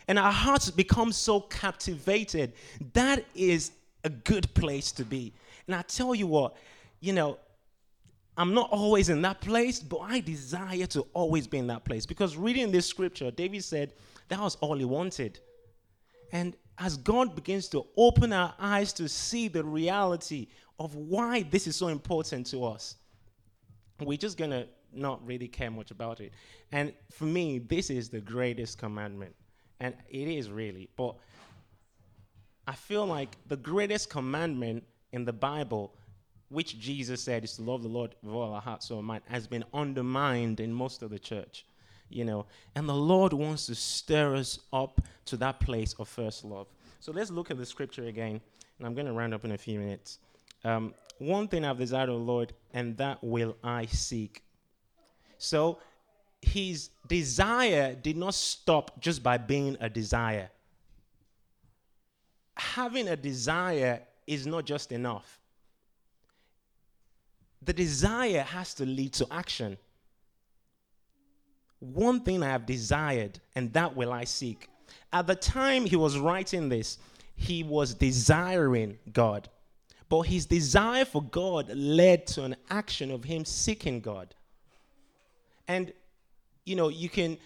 and 0.07 0.17
our 0.17 0.31
hearts 0.31 0.71
become 0.71 1.11
so 1.11 1.41
captivated, 1.41 2.53
that 2.93 3.25
is 3.35 3.71
a 4.05 4.09
good 4.09 4.53
place 4.53 4.93
to 4.93 5.03
be. 5.03 5.33
And 5.67 5.75
I 5.75 5.81
tell 5.81 6.15
you 6.15 6.27
what, 6.27 6.55
you 7.01 7.11
know, 7.11 7.37
I'm 8.39 8.53
not 8.53 8.69
always 8.71 9.09
in 9.09 9.21
that 9.23 9.41
place, 9.41 9.81
but 9.81 9.97
I 9.97 10.21
desire 10.21 10.85
to 10.87 11.05
always 11.13 11.45
be 11.45 11.57
in 11.57 11.67
that 11.67 11.83
place. 11.83 12.05
Because 12.05 12.37
reading 12.37 12.71
this 12.71 12.85
scripture, 12.85 13.31
David 13.31 13.65
said 13.65 13.91
that 14.29 14.39
was 14.39 14.55
all 14.55 14.75
he 14.75 14.85
wanted. 14.85 15.41
And 16.31 16.55
as 16.77 16.95
God 16.95 17.35
begins 17.35 17.67
to 17.69 17.85
open 17.97 18.31
our 18.31 18.55
eyes 18.57 18.93
to 18.93 19.09
see 19.09 19.49
the 19.49 19.65
reality 19.65 20.47
of 20.79 20.95
why 20.95 21.43
this 21.43 21.67
is 21.67 21.75
so 21.75 21.89
important 21.89 22.45
to 22.47 22.63
us, 22.63 22.95
we're 23.99 24.17
just 24.17 24.37
going 24.37 24.51
to 24.51 24.67
not 24.93 25.25
really 25.27 25.49
care 25.49 25.69
much 25.69 25.91
about 25.91 26.21
it. 26.21 26.31
And 26.71 26.93
for 27.11 27.25
me, 27.25 27.59
this 27.59 27.89
is 27.89 28.07
the 28.07 28.21
greatest 28.21 28.77
commandment. 28.77 29.35
And 29.81 29.93
it 30.09 30.29
is 30.29 30.49
really. 30.49 30.89
But 30.95 31.17
I 32.65 32.71
feel 32.71 33.05
like 33.05 33.35
the 33.47 33.57
greatest 33.57 34.09
commandment 34.09 34.85
in 35.11 35.25
the 35.25 35.33
Bible, 35.33 35.93
which 36.49 36.79
Jesus 36.79 37.21
said 37.21 37.43
is 37.43 37.53
to 37.55 37.61
love 37.61 37.83
the 37.83 37.89
Lord 37.89 38.15
with 38.21 38.33
all 38.33 38.53
our 38.53 38.61
heart, 38.61 38.83
soul, 38.83 38.99
and 38.99 39.07
mind, 39.07 39.23
has 39.27 39.47
been 39.47 39.63
undermined 39.73 40.59
in 40.59 40.73
most 40.73 41.01
of 41.01 41.09
the 41.09 41.19
church 41.19 41.65
you 42.09 42.25
know. 42.25 42.45
And 42.75 42.89
the 42.89 42.95
Lord 42.95 43.33
wants 43.33 43.67
to 43.67 43.75
stir 43.75 44.35
us 44.35 44.59
up 44.73 45.01
to 45.25 45.37
that 45.37 45.59
place 45.59 45.93
of 45.99 46.07
first 46.07 46.43
love. 46.43 46.67
So 46.99 47.11
let's 47.11 47.31
look 47.31 47.51
at 47.51 47.57
the 47.57 47.65
scripture 47.65 48.05
again, 48.05 48.41
and 48.77 48.87
I'm 48.87 48.93
going 48.93 49.05
to 49.05 49.13
round 49.13 49.33
up 49.33 49.45
in 49.45 49.51
a 49.51 49.57
few 49.57 49.79
minutes. 49.79 50.19
Um, 50.63 50.93
one 51.19 51.47
thing 51.47 51.63
I've 51.63 51.77
desired 51.77 52.09
the 52.09 52.13
Lord, 52.13 52.53
and 52.73 52.97
that 52.97 53.23
will 53.23 53.55
I 53.63 53.85
seek. 53.85 54.43
So 55.37 55.79
his 56.41 56.89
desire 57.07 57.95
did 57.95 58.17
not 58.17 58.33
stop 58.33 58.99
just 58.99 59.23
by 59.23 59.37
being 59.37 59.77
a 59.79 59.89
desire. 59.89 60.49
Having 62.55 63.07
a 63.07 63.15
desire 63.15 64.01
is 64.27 64.45
not 64.45 64.65
just 64.65 64.91
enough. 64.91 65.38
The 67.61 67.73
desire 67.73 68.41
has 68.41 68.73
to 68.75 68.85
lead 68.85 69.13
to 69.13 69.27
action. 69.31 69.77
One 71.79 72.21
thing 72.21 72.43
I 72.43 72.47
have 72.47 72.65
desired, 72.65 73.39
and 73.55 73.71
that 73.73 73.95
will 73.95 74.11
I 74.11 74.23
seek. 74.25 74.67
At 75.11 75.27
the 75.27 75.35
time 75.35 75.85
he 75.85 75.95
was 75.95 76.17
writing 76.17 76.69
this, 76.69 76.97
he 77.35 77.63
was 77.63 77.93
desiring 77.93 78.97
God. 79.13 79.49
But 80.09 80.21
his 80.21 80.45
desire 80.45 81.05
for 81.05 81.21
God 81.21 81.69
led 81.69 82.27
to 82.27 82.43
an 82.43 82.55
action 82.69 83.11
of 83.11 83.23
him 83.23 83.45
seeking 83.45 84.01
God. 84.01 84.33
And 85.67 85.93
you 86.65 86.75
know, 86.75 86.89
you 86.89 87.09
can 87.09 87.37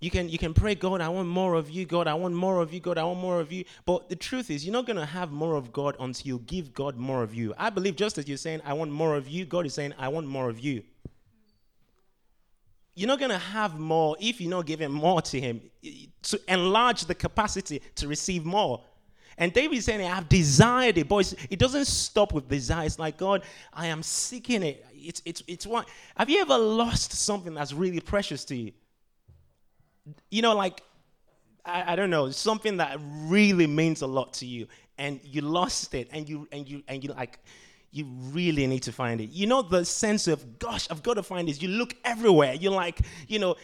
you 0.00 0.10
can 0.10 0.28
you 0.28 0.38
can 0.38 0.52
pray 0.52 0.74
god 0.74 1.00
i 1.00 1.08
want 1.08 1.28
more 1.28 1.54
of 1.54 1.70
you 1.70 1.84
god 1.84 2.06
i 2.06 2.14
want 2.14 2.34
more 2.34 2.60
of 2.60 2.72
you 2.72 2.80
god 2.80 2.98
i 2.98 3.04
want 3.04 3.18
more 3.18 3.40
of 3.40 3.52
you 3.52 3.64
but 3.84 4.08
the 4.08 4.16
truth 4.16 4.50
is 4.50 4.64
you're 4.64 4.72
not 4.72 4.86
going 4.86 4.96
to 4.96 5.06
have 5.06 5.30
more 5.30 5.54
of 5.54 5.72
god 5.72 5.94
until 6.00 6.26
you 6.26 6.38
give 6.40 6.72
god 6.74 6.96
more 6.96 7.22
of 7.22 7.34
you 7.34 7.54
i 7.58 7.70
believe 7.70 7.96
just 7.96 8.18
as 8.18 8.26
you're 8.26 8.36
saying 8.36 8.60
i 8.64 8.72
want 8.72 8.90
more 8.90 9.14
of 9.16 9.28
you 9.28 9.44
god 9.44 9.66
is 9.66 9.74
saying 9.74 9.92
i 9.98 10.08
want 10.08 10.26
more 10.26 10.48
of 10.48 10.58
you 10.58 10.82
you're 12.94 13.08
not 13.08 13.18
going 13.18 13.30
to 13.30 13.38
have 13.38 13.78
more 13.78 14.16
if 14.20 14.40
you're 14.40 14.50
not 14.50 14.66
giving 14.66 14.90
more 14.90 15.22
to 15.22 15.40
him 15.40 15.60
to 16.22 16.40
enlarge 16.48 17.06
the 17.06 17.14
capacity 17.14 17.80
to 17.94 18.08
receive 18.08 18.44
more. 18.44 18.84
And 19.38 19.52
David 19.54 19.78
is 19.78 19.86
saying, 19.86 20.04
I've 20.04 20.28
desired 20.28 20.98
it. 20.98 21.08
Boys, 21.08 21.34
it 21.48 21.58
doesn't 21.58 21.86
stop 21.86 22.34
with 22.34 22.46
desire. 22.46 22.84
It's 22.84 22.98
like, 22.98 23.16
God, 23.16 23.42
I 23.72 23.86
am 23.86 24.02
seeking 24.02 24.62
it. 24.62 24.84
It's, 24.92 25.22
it's, 25.24 25.42
it's 25.46 25.66
what. 25.66 25.88
Have 26.16 26.28
you 26.28 26.42
ever 26.42 26.58
lost 26.58 27.12
something 27.12 27.54
that's 27.54 27.72
really 27.72 28.00
precious 28.00 28.44
to 28.46 28.56
you? 28.56 28.72
You 30.30 30.42
know, 30.42 30.54
like, 30.54 30.82
I, 31.64 31.92
I 31.92 31.96
don't 31.96 32.10
know, 32.10 32.30
something 32.30 32.78
that 32.78 32.98
really 33.00 33.66
means 33.66 34.02
a 34.02 34.06
lot 34.06 34.32
to 34.34 34.46
you, 34.46 34.66
and 34.98 35.20
you 35.22 35.42
lost 35.42 35.94
it, 35.94 36.08
and 36.12 36.28
you, 36.28 36.48
and 36.52 36.68
you, 36.68 36.82
and 36.88 37.02
you 37.02 37.10
like, 37.10 37.38
you 37.92 38.06
really 38.32 38.66
need 38.66 38.82
to 38.84 38.92
find 38.92 39.20
it. 39.20 39.30
You 39.30 39.46
know, 39.46 39.62
the 39.62 39.84
sense 39.84 40.28
of, 40.28 40.58
gosh, 40.58 40.86
I've 40.90 41.02
got 41.02 41.14
to 41.14 41.22
find 41.22 41.48
this. 41.48 41.60
You 41.60 41.68
look 41.68 41.94
everywhere. 42.04 42.54
You're 42.54 42.72
like, 42.72 43.00
you 43.26 43.38
know, 43.38 43.56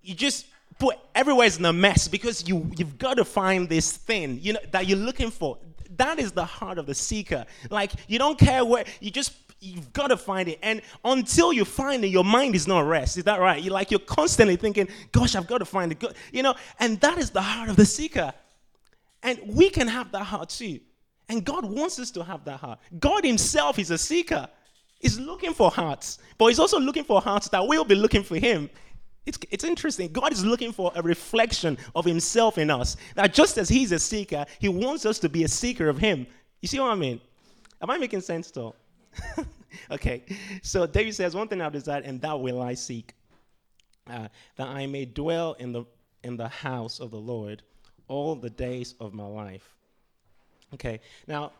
you 0.00 0.14
just 0.14 0.46
put 0.78 0.96
everywhere's 1.14 1.58
in 1.58 1.64
a 1.64 1.72
mess 1.72 2.06
because 2.06 2.48
you, 2.48 2.70
you've 2.76 2.98
got 2.98 3.14
to 3.14 3.24
find 3.24 3.68
this 3.68 3.90
thing, 3.90 4.38
you 4.40 4.52
know, 4.52 4.60
that 4.70 4.86
you're 4.86 4.98
looking 4.98 5.30
for. 5.30 5.58
That 5.96 6.20
is 6.20 6.30
the 6.30 6.44
heart 6.44 6.78
of 6.78 6.86
the 6.86 6.94
seeker. 6.94 7.44
Like, 7.68 7.92
you 8.06 8.18
don't 8.18 8.38
care 8.38 8.64
where, 8.64 8.84
you 9.00 9.10
just, 9.10 9.32
you've 9.60 9.92
got 9.92 10.08
to 10.08 10.16
find 10.16 10.48
it. 10.48 10.58
And 10.62 10.82
until 11.04 11.52
you 11.52 11.64
find 11.64 12.04
it, 12.04 12.08
your 12.08 12.24
mind 12.24 12.54
is 12.54 12.66
not 12.66 12.80
rest. 12.80 13.16
Is 13.16 13.24
that 13.24 13.40
right? 13.40 13.62
You're 13.62 13.74
like, 13.74 13.90
you're 13.90 14.00
constantly 14.00 14.56
thinking, 14.56 14.88
gosh, 15.12 15.34
I've 15.34 15.46
got 15.46 15.58
to 15.58 15.64
find 15.64 15.92
it. 15.92 16.02
You 16.32 16.42
know, 16.42 16.54
and 16.78 17.00
that 17.00 17.18
is 17.18 17.30
the 17.30 17.42
heart 17.42 17.68
of 17.68 17.76
the 17.76 17.86
seeker. 17.86 18.32
And 19.22 19.38
we 19.46 19.70
can 19.70 19.88
have 19.88 20.12
that 20.12 20.24
heart 20.24 20.50
too. 20.50 20.80
And 21.28 21.44
God 21.44 21.64
wants 21.64 21.98
us 21.98 22.10
to 22.12 22.24
have 22.24 22.44
that 22.44 22.60
heart. 22.60 22.78
God 22.98 23.24
Himself 23.24 23.78
is 23.78 23.90
a 23.90 23.98
seeker. 23.98 24.48
He's 25.00 25.18
looking 25.18 25.52
for 25.52 25.70
hearts, 25.70 26.18
but 26.38 26.46
He's 26.46 26.58
also 26.58 26.78
looking 26.78 27.04
for 27.04 27.20
hearts 27.20 27.48
that 27.50 27.66
will 27.66 27.84
be 27.84 27.94
looking 27.94 28.22
for 28.22 28.36
Him. 28.36 28.70
It's, 29.26 29.38
it's 29.50 29.64
interesting. 29.64 30.10
God 30.10 30.32
is 30.32 30.44
looking 30.44 30.72
for 30.72 30.90
a 30.94 31.02
reflection 31.02 31.76
of 31.94 32.04
Himself 32.04 32.56
in 32.56 32.70
us. 32.70 32.96
That 33.14 33.34
just 33.34 33.58
as 33.58 33.68
He's 33.68 33.92
a 33.92 33.98
seeker, 33.98 34.46
He 34.58 34.68
wants 34.68 35.04
us 35.04 35.18
to 35.20 35.28
be 35.28 35.44
a 35.44 35.48
seeker 35.48 35.88
of 35.88 35.98
Him. 35.98 36.26
You 36.62 36.68
see 36.68 36.80
what 36.80 36.90
I 36.90 36.94
mean? 36.94 37.20
Am 37.82 37.90
I 37.90 37.98
making 37.98 38.22
sense, 38.22 38.50
though? 38.50 38.74
okay. 39.90 40.22
So 40.62 40.86
David 40.86 41.14
says, 41.14 41.34
One 41.34 41.48
thing 41.48 41.60
I've 41.60 41.72
desired, 41.72 42.04
and 42.04 42.20
that 42.22 42.38
will 42.38 42.62
I 42.62 42.74
seek, 42.74 43.14
uh, 44.08 44.28
that 44.56 44.68
I 44.68 44.86
may 44.86 45.04
dwell 45.04 45.54
in 45.54 45.72
the, 45.72 45.84
in 46.24 46.36
the 46.36 46.48
house 46.48 47.00
of 47.00 47.10
the 47.10 47.18
Lord 47.18 47.62
all 48.08 48.34
the 48.34 48.50
days 48.50 48.94
of 49.00 49.12
my 49.12 49.26
life 49.26 49.74
Okay, 50.74 51.00
now 51.26 51.52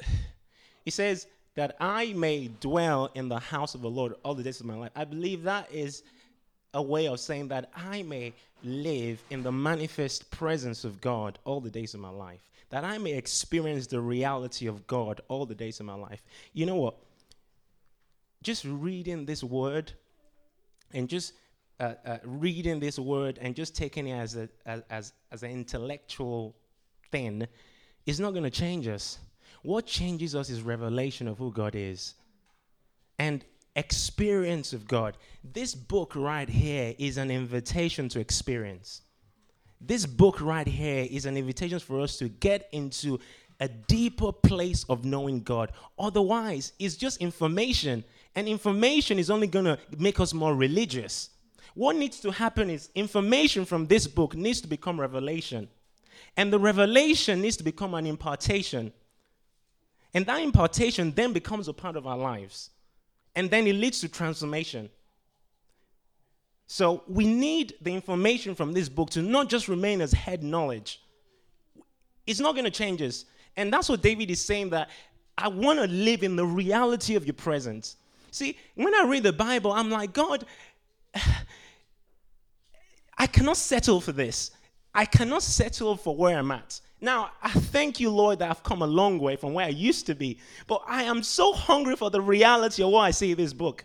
he 0.84 0.90
says 0.90 1.26
that 1.54 1.76
I 1.78 2.12
may 2.14 2.48
dwell 2.60 3.10
in 3.14 3.28
the 3.28 3.38
house 3.38 3.74
of 3.74 3.82
the 3.82 3.90
Lord 3.90 4.14
all 4.22 4.34
the 4.34 4.42
days 4.42 4.60
of 4.60 4.66
my 4.66 4.74
life. 4.74 4.90
I 4.96 5.04
believe 5.04 5.42
that 5.44 5.70
is 5.72 6.02
a 6.72 6.82
way 6.82 7.06
of 7.06 7.20
saying 7.20 7.48
that 7.48 7.70
I 7.76 8.02
may 8.02 8.32
live 8.64 9.22
in 9.30 9.42
the 9.42 9.52
manifest 9.52 10.30
presence 10.30 10.84
of 10.84 11.00
God 11.00 11.38
all 11.44 11.60
the 11.60 11.70
days 11.70 11.94
of 11.94 12.00
my 12.00 12.10
life, 12.10 12.40
that 12.70 12.82
I 12.82 12.98
may 12.98 13.12
experience 13.12 13.86
the 13.86 14.00
reality 14.00 14.66
of 14.66 14.84
God 14.88 15.20
all 15.28 15.46
the 15.46 15.54
days 15.54 15.78
of 15.78 15.86
my 15.86 15.94
life. 15.94 16.22
You 16.54 16.66
know 16.66 16.76
what? 16.76 16.96
Just 18.44 18.64
reading 18.64 19.26
this 19.26 19.42
word 19.42 19.92
and 20.92 21.08
just 21.08 21.32
uh, 21.80 21.94
uh, 22.06 22.18
reading 22.24 22.78
this 22.78 22.98
word 22.98 23.38
and 23.40 23.56
just 23.56 23.74
taking 23.74 24.06
it 24.06 24.12
as, 24.12 24.36
a, 24.36 24.48
as, 24.64 24.82
as, 24.90 25.12
as 25.32 25.42
an 25.42 25.50
intellectual 25.50 26.54
thing 27.10 27.48
is 28.06 28.20
not 28.20 28.30
going 28.30 28.44
to 28.44 28.50
change 28.50 28.86
us. 28.86 29.18
What 29.62 29.86
changes 29.86 30.36
us 30.36 30.50
is 30.50 30.62
revelation 30.62 31.26
of 31.26 31.38
who 31.38 31.50
God 31.50 31.74
is 31.74 32.14
and 33.18 33.44
experience 33.76 34.72
of 34.72 34.86
God. 34.86 35.16
This 35.42 35.74
book 35.74 36.14
right 36.14 36.48
here 36.48 36.94
is 36.98 37.16
an 37.16 37.30
invitation 37.30 38.08
to 38.10 38.20
experience. 38.20 39.00
This 39.80 40.06
book 40.06 40.40
right 40.40 40.66
here 40.66 41.06
is 41.10 41.26
an 41.26 41.36
invitation 41.36 41.78
for 41.78 42.00
us 42.00 42.16
to 42.18 42.28
get 42.28 42.68
into 42.72 43.18
a 43.60 43.68
deeper 43.68 44.32
place 44.32 44.84
of 44.88 45.04
knowing 45.04 45.40
God. 45.40 45.72
Otherwise, 45.98 46.72
it's 46.78 46.96
just 46.96 47.18
information, 47.18 48.04
and 48.34 48.48
information 48.48 49.18
is 49.18 49.30
only 49.30 49.46
going 49.46 49.64
to 49.64 49.78
make 49.98 50.20
us 50.20 50.34
more 50.34 50.54
religious. 50.54 51.30
What 51.74 51.96
needs 51.96 52.20
to 52.20 52.30
happen 52.30 52.70
is 52.70 52.90
information 52.94 53.64
from 53.64 53.86
this 53.86 54.06
book 54.06 54.34
needs 54.34 54.60
to 54.60 54.68
become 54.68 55.00
revelation. 55.00 55.68
And 56.36 56.52
the 56.52 56.58
revelation 56.58 57.40
needs 57.40 57.56
to 57.58 57.64
become 57.64 57.94
an 57.94 58.06
impartation. 58.06 58.92
And 60.14 60.24
that 60.26 60.40
impartation 60.40 61.12
then 61.12 61.32
becomes 61.32 61.68
a 61.68 61.72
part 61.72 61.96
of 61.96 62.06
our 62.06 62.16
lives. 62.18 62.70
And 63.34 63.50
then 63.50 63.66
it 63.66 63.74
leads 63.74 64.00
to 64.00 64.08
transformation. 64.08 64.90
So 66.66 67.02
we 67.08 67.26
need 67.26 67.74
the 67.80 67.92
information 67.92 68.54
from 68.54 68.72
this 68.72 68.88
book 68.88 69.10
to 69.10 69.22
not 69.22 69.48
just 69.48 69.68
remain 69.68 70.00
as 70.00 70.12
head 70.12 70.42
knowledge. 70.42 71.00
It's 72.26 72.40
not 72.40 72.54
going 72.54 72.64
to 72.64 72.70
change 72.70 73.02
us. 73.02 73.26
And 73.56 73.72
that's 73.72 73.88
what 73.88 74.02
David 74.02 74.30
is 74.30 74.40
saying 74.40 74.70
that 74.70 74.90
I 75.36 75.48
want 75.48 75.80
to 75.80 75.86
live 75.86 76.22
in 76.22 76.36
the 76.36 76.46
reality 76.46 77.16
of 77.16 77.26
your 77.26 77.34
presence. 77.34 77.96
See, 78.30 78.56
when 78.74 78.94
I 78.94 79.04
read 79.06 79.22
the 79.22 79.32
Bible, 79.32 79.72
I'm 79.72 79.90
like, 79.90 80.12
God, 80.12 80.44
I 83.18 83.26
cannot 83.26 83.56
settle 83.56 84.00
for 84.00 84.12
this. 84.12 84.50
I 84.94 85.04
cannot 85.04 85.42
settle 85.42 85.96
for 85.96 86.16
where 86.16 86.38
I'm 86.38 86.50
at. 86.50 86.80
Now, 87.00 87.32
I 87.42 87.50
thank 87.50 88.00
you, 88.00 88.10
Lord, 88.10 88.38
that 88.38 88.50
I've 88.50 88.62
come 88.62 88.82
a 88.82 88.86
long 88.86 89.18
way 89.18 89.36
from 89.36 89.52
where 89.52 89.66
I 89.66 89.70
used 89.70 90.06
to 90.06 90.14
be. 90.14 90.38
But 90.66 90.82
I 90.86 91.02
am 91.02 91.22
so 91.22 91.52
hungry 91.52 91.96
for 91.96 92.10
the 92.10 92.20
reality 92.20 92.82
of 92.82 92.90
what 92.90 93.02
I 93.02 93.10
see 93.10 93.32
in 93.32 93.36
this 93.36 93.52
book. 93.52 93.84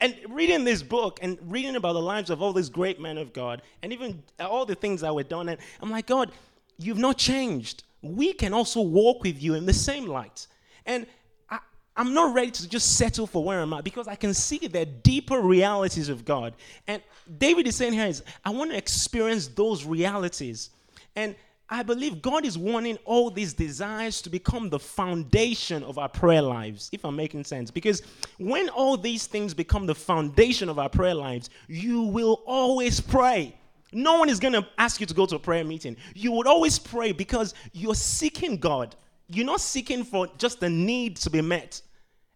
And 0.00 0.16
reading 0.28 0.64
this 0.64 0.82
book 0.82 1.18
and 1.20 1.38
reading 1.42 1.76
about 1.76 1.94
the 1.94 2.00
lives 2.00 2.30
of 2.30 2.40
all 2.40 2.52
these 2.52 2.70
great 2.70 3.00
men 3.00 3.18
of 3.18 3.32
God 3.32 3.60
and 3.82 3.92
even 3.92 4.22
all 4.38 4.64
the 4.64 4.74
things 4.74 5.02
that 5.02 5.14
were 5.14 5.24
done, 5.24 5.48
and 5.48 5.58
I'm 5.82 5.90
like, 5.90 6.06
God, 6.06 6.30
you've 6.78 6.98
not 6.98 7.18
changed. 7.18 7.84
We 8.02 8.32
can 8.32 8.52
also 8.52 8.80
walk 8.80 9.22
with 9.22 9.42
you 9.42 9.54
in 9.54 9.66
the 9.66 9.72
same 9.72 10.06
light. 10.06 10.46
And 10.86 11.06
I, 11.50 11.58
I'm 11.96 12.14
not 12.14 12.34
ready 12.34 12.50
to 12.50 12.68
just 12.68 12.96
settle 12.96 13.26
for 13.26 13.44
where 13.44 13.60
I'm 13.60 13.72
at 13.72 13.84
because 13.84 14.08
I 14.08 14.14
can 14.14 14.32
see 14.34 14.66
the 14.66 14.86
deeper 14.86 15.40
realities 15.40 16.08
of 16.08 16.24
God. 16.24 16.54
And 16.86 17.02
David 17.38 17.66
is 17.66 17.76
saying 17.76 17.92
here 17.92 18.06
is, 18.06 18.22
I 18.44 18.50
want 18.50 18.70
to 18.70 18.76
experience 18.76 19.48
those 19.48 19.84
realities. 19.84 20.70
And 21.14 21.34
I 21.72 21.84
believe 21.84 22.20
God 22.20 22.44
is 22.44 22.58
wanting 22.58 22.98
all 23.04 23.30
these 23.30 23.52
desires 23.52 24.20
to 24.22 24.30
become 24.30 24.70
the 24.70 24.78
foundation 24.80 25.84
of 25.84 25.98
our 25.98 26.08
prayer 26.08 26.42
lives, 26.42 26.88
if 26.92 27.04
I'm 27.04 27.14
making 27.14 27.44
sense. 27.44 27.70
Because 27.70 28.02
when 28.38 28.68
all 28.70 28.96
these 28.96 29.28
things 29.28 29.54
become 29.54 29.86
the 29.86 29.94
foundation 29.94 30.68
of 30.68 30.80
our 30.80 30.88
prayer 30.88 31.14
lives, 31.14 31.48
you 31.68 32.02
will 32.02 32.42
always 32.44 33.00
pray. 33.00 33.54
No 33.92 34.18
one 34.18 34.28
is 34.28 34.38
going 34.38 34.54
to 34.54 34.66
ask 34.78 35.00
you 35.00 35.06
to 35.06 35.14
go 35.14 35.26
to 35.26 35.36
a 35.36 35.38
prayer 35.38 35.64
meeting. 35.64 35.96
You 36.14 36.32
would 36.32 36.46
always 36.46 36.78
pray 36.78 37.12
because 37.12 37.54
you're 37.72 37.94
seeking 37.94 38.56
God. 38.56 38.94
You're 39.28 39.46
not 39.46 39.60
seeking 39.60 40.04
for 40.04 40.28
just 40.38 40.60
the 40.60 40.70
need 40.70 41.16
to 41.18 41.30
be 41.30 41.40
met. 41.40 41.82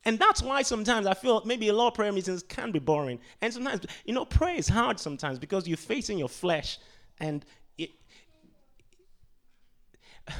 And 0.04 0.18
that's 0.18 0.42
why 0.42 0.62
sometimes 0.62 1.06
I 1.06 1.14
feel 1.14 1.42
maybe 1.44 1.68
a 1.68 1.72
lot 1.72 1.88
of 1.88 1.94
prayer 1.94 2.12
meetings 2.12 2.42
can 2.42 2.72
be 2.72 2.78
boring. 2.78 3.18
And 3.40 3.52
sometimes, 3.52 3.86
you 4.04 4.12
know, 4.12 4.24
prayer 4.24 4.56
is 4.56 4.68
hard 4.68 5.00
sometimes 5.00 5.38
because 5.38 5.66
you're 5.66 5.76
facing 5.76 6.18
your 6.18 6.28
flesh 6.28 6.78
and 7.20 7.44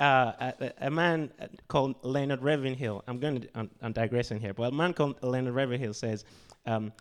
uh, 0.00 0.52
a, 0.60 0.72
a, 0.82 0.90
man 0.90 1.30
called 1.68 1.96
Leonard 2.02 2.42
Ravenhill, 2.42 3.04
I'm 3.06 3.18
going 3.18 3.42
to, 3.42 3.48
I'm, 3.54 3.70
I'm, 3.82 3.92
digressing 3.92 4.40
here, 4.40 4.54
but 4.54 4.72
a 4.72 4.74
man 4.74 4.94
called 4.94 5.22
Leonard 5.22 5.54
Ravenhill 5.54 5.94
says, 5.94 6.24
um, 6.66 6.92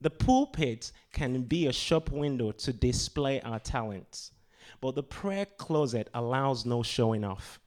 the 0.00 0.10
pulpit 0.10 0.92
can 1.12 1.42
be 1.42 1.66
a 1.66 1.72
shop 1.72 2.10
window 2.10 2.52
to 2.52 2.72
display 2.72 3.40
our 3.42 3.58
talents, 3.58 4.32
but 4.80 4.94
the 4.94 5.02
prayer 5.02 5.44
closet 5.44 6.08
allows 6.14 6.64
no 6.64 6.82
showing 6.82 7.22
off. 7.22 7.60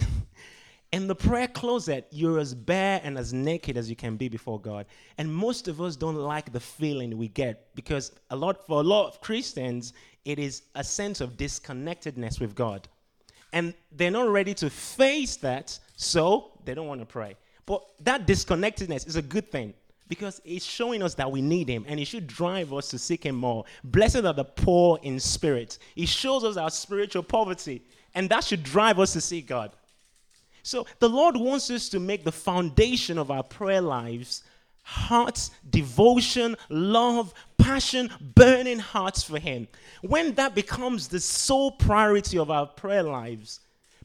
In 0.92 1.06
the 1.06 1.14
prayer 1.14 1.46
closet, 1.46 2.08
you're 2.10 2.40
as 2.40 2.54
bare 2.54 3.00
and 3.04 3.16
as 3.16 3.32
naked 3.32 3.76
as 3.76 3.88
you 3.88 3.94
can 3.94 4.16
be 4.16 4.28
before 4.28 4.60
God. 4.60 4.86
And 5.18 5.32
most 5.32 5.68
of 5.68 5.80
us 5.80 5.94
don't 5.94 6.16
like 6.16 6.52
the 6.52 6.60
feeling 6.60 7.16
we 7.16 7.28
get 7.28 7.68
because 7.76 8.12
a 8.30 8.36
lot 8.36 8.66
for 8.66 8.80
a 8.80 8.84
lot 8.84 9.06
of 9.06 9.20
Christians, 9.20 9.92
it 10.24 10.40
is 10.40 10.62
a 10.74 10.82
sense 10.82 11.20
of 11.20 11.36
disconnectedness 11.36 12.40
with 12.40 12.54
God. 12.56 12.88
And 13.52 13.74
they're 13.92 14.10
not 14.10 14.28
ready 14.28 14.54
to 14.54 14.68
face 14.68 15.36
that, 15.36 15.78
so 15.94 16.50
they 16.64 16.74
don't 16.74 16.88
want 16.88 17.00
to 17.00 17.06
pray. 17.06 17.36
But 17.64 17.84
that 18.00 18.26
disconnectedness 18.26 19.06
is 19.06 19.16
a 19.16 19.22
good 19.22 19.52
thing 19.52 19.72
because 20.08 20.40
it's 20.44 20.64
showing 20.64 21.02
us 21.02 21.14
that 21.14 21.30
we 21.30 21.40
need 21.40 21.68
him 21.68 21.84
and 21.88 21.98
it 21.98 22.06
should 22.06 22.26
drive 22.26 22.72
us 22.72 22.88
to 22.88 22.98
seek 22.98 23.24
him 23.24 23.36
more. 23.36 23.64
Blessed 23.84 24.24
are 24.24 24.32
the 24.32 24.44
poor 24.44 24.98
in 25.02 25.18
spirit. 25.18 25.78
It 25.96 26.08
shows 26.08 26.44
us 26.44 26.56
our 26.56 26.70
spiritual 26.70 27.22
poverty 27.22 27.82
and 28.14 28.28
that 28.30 28.44
should 28.44 28.62
drive 28.62 28.98
us 28.98 29.12
to 29.12 29.20
seek 29.20 29.46
God. 29.46 29.72
So 30.62 30.86
the 30.98 31.08
Lord 31.08 31.36
wants 31.36 31.70
us 31.70 31.88
to 31.90 32.00
make 32.00 32.24
the 32.24 32.32
foundation 32.32 33.18
of 33.18 33.30
our 33.30 33.42
prayer 33.42 33.80
lives 33.80 34.42
hearts, 34.82 35.50
devotion, 35.70 36.56
love, 36.68 37.34
passion, 37.58 38.08
burning 38.36 38.78
hearts 38.78 39.20
for 39.20 39.36
Him. 39.38 39.66
When 40.02 40.34
that 40.34 40.54
becomes 40.54 41.08
the 41.08 41.18
sole 41.18 41.72
priority 41.72 42.38
of 42.38 42.52
our 42.52 42.66
prayer 42.66 43.02
lives, 43.02 43.60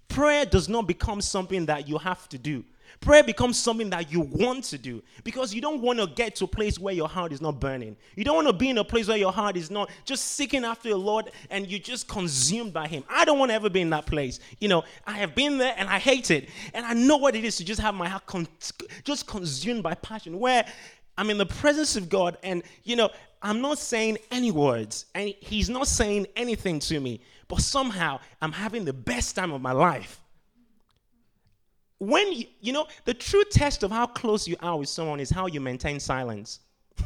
prayer 0.08 0.44
does 0.44 0.68
not 0.68 0.88
become 0.88 1.22
something 1.22 1.68
that 1.68 1.88
you 1.88 2.00
have 2.00 2.28
to 2.30 2.40
do. 2.40 2.64
Prayer 3.02 3.24
becomes 3.24 3.58
something 3.58 3.90
that 3.90 4.12
you 4.12 4.22
want 4.22 4.64
to 4.66 4.78
do 4.78 5.02
because 5.24 5.56
you 5.56 5.60
don't 5.60 5.82
want 5.82 5.98
to 5.98 6.06
get 6.06 6.36
to 6.36 6.46
a 6.46 6.48
place 6.48 6.78
where 6.78 6.94
your 6.94 7.10
heart 7.10 7.32
is 7.32 7.42
not 7.42 7.60
burning. 7.60 7.98
You 8.16 8.24
don't 8.24 8.36
want 8.36 8.48
to 8.48 8.54
be 8.54 8.70
in 8.70 8.78
a 8.78 8.84
place 8.84 9.08
where 9.08 9.18
your 9.18 9.32
heart 9.32 9.58
is 9.58 9.72
not 9.72 9.90
just 10.06 10.34
seeking 10.34 10.64
after 10.64 10.90
the 10.90 10.98
Lord 10.98 11.32
and 11.50 11.66
you're 11.66 11.80
just 11.80 12.08
consumed 12.08 12.74
by 12.74 12.88
Him. 12.88 13.04
I 13.10 13.26
don't 13.26 13.40
want 13.40 13.50
to 13.50 13.56
ever 13.56 13.72
be 13.72 13.82
in 13.82 13.90
that 13.90 14.06
place. 14.06 14.40
You 14.60 14.68
know, 14.68 14.84
I 15.08 15.14
have 15.14 15.34
been 15.34 15.58
there 15.58 15.74
and 15.78 15.90
I 15.90 15.98
hate 15.98 16.30
it. 16.30 16.50
And 16.76 16.86
I 16.86 16.94
know 16.94 17.18
what 17.18 17.36
it 17.36 17.44
is 17.44 17.58
to 17.58 17.66
just 17.66 17.82
have 17.82 17.96
my 17.96 18.08
heart 18.08 18.28
con- 18.28 18.48
just 19.04 19.26
consumed 19.26 19.82
by 19.82 19.96
passion 19.96 20.38
where 20.38 20.64
I'm 21.18 21.32
in 21.32 21.40
the 21.40 21.48
presence 21.48 21.96
of 21.96 22.08
God 22.08 22.38
and, 22.44 22.62
you 22.84 22.96
know, 22.96 23.10
I'm 23.42 23.62
not 23.62 23.80
saying 23.80 24.20
any 24.30 24.52
words 24.52 25.08
and 25.16 25.34
He's 25.40 25.72
not 25.72 25.88
saying 25.88 26.28
anything 26.36 26.78
to 26.82 27.00
me, 27.00 27.22
but 27.48 27.62
somehow 27.62 28.20
I'm 28.44 28.52
having 28.52 28.86
the 28.86 28.94
best 28.94 29.36
time 29.36 29.52
of 29.52 29.60
my 29.60 29.72
life 29.72 30.21
when 32.02 32.34
you, 32.34 32.46
you 32.62 32.74
know, 32.74 32.88
the 33.06 33.14
true 33.14 33.44
test 33.44 33.84
of 33.84 33.92
how 33.92 34.08
close 34.08 34.48
you 34.48 34.56
are 34.64 34.76
with 34.76 34.90
someone 34.90 35.20
is 35.20 35.30
how 35.30 35.46
you 35.46 35.62
maintain 35.62 36.00
silence. 36.00 36.60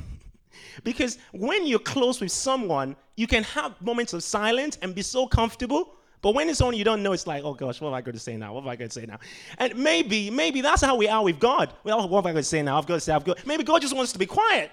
because 0.85 1.17
when 1.33 1.67
you're 1.67 1.79
close 1.79 2.21
with 2.21 2.31
someone, 2.31 2.95
you 3.17 3.27
can 3.27 3.43
have 3.43 3.79
moments 3.81 4.13
of 4.13 4.23
silence 4.23 4.77
and 4.81 4.95
be 4.95 5.01
so 5.01 5.27
comfortable. 5.27 5.95
But 6.21 6.33
when 6.33 6.47
it's 6.47 6.59
someone 6.59 6.77
you 6.77 6.85
don't 6.85 7.03
know, 7.03 7.11
it's 7.11 7.27
like, 7.27 7.43
oh 7.43 7.53
gosh, 7.53 7.81
what 7.81 7.89
am 7.89 7.93
I 7.93 7.99
going 7.99 8.13
to 8.13 8.21
say 8.21 8.37
now? 8.37 8.53
What 8.53 8.63
am 8.63 8.69
I 8.69 8.77
going 8.77 8.87
to 8.87 8.93
say 9.01 9.05
now? 9.05 9.19
And 9.57 9.75
maybe, 9.75 10.29
maybe 10.29 10.61
that's 10.61 10.81
how 10.81 10.95
we 10.95 11.09
are 11.09 11.25
with 11.25 11.41
God. 11.41 11.73
Well, 11.83 12.07
what 12.07 12.19
am 12.19 12.27
I 12.27 12.31
going 12.31 12.35
to 12.37 12.43
say 12.43 12.61
now? 12.61 12.77
I've 12.77 12.87
got 12.87 12.93
to 12.93 13.01
say, 13.01 13.11
I've 13.11 13.25
got. 13.25 13.45
Maybe 13.45 13.65
God 13.65 13.81
just 13.81 13.93
wants 13.93 14.13
to 14.13 14.17
be 14.19 14.25
quiet. 14.25 14.71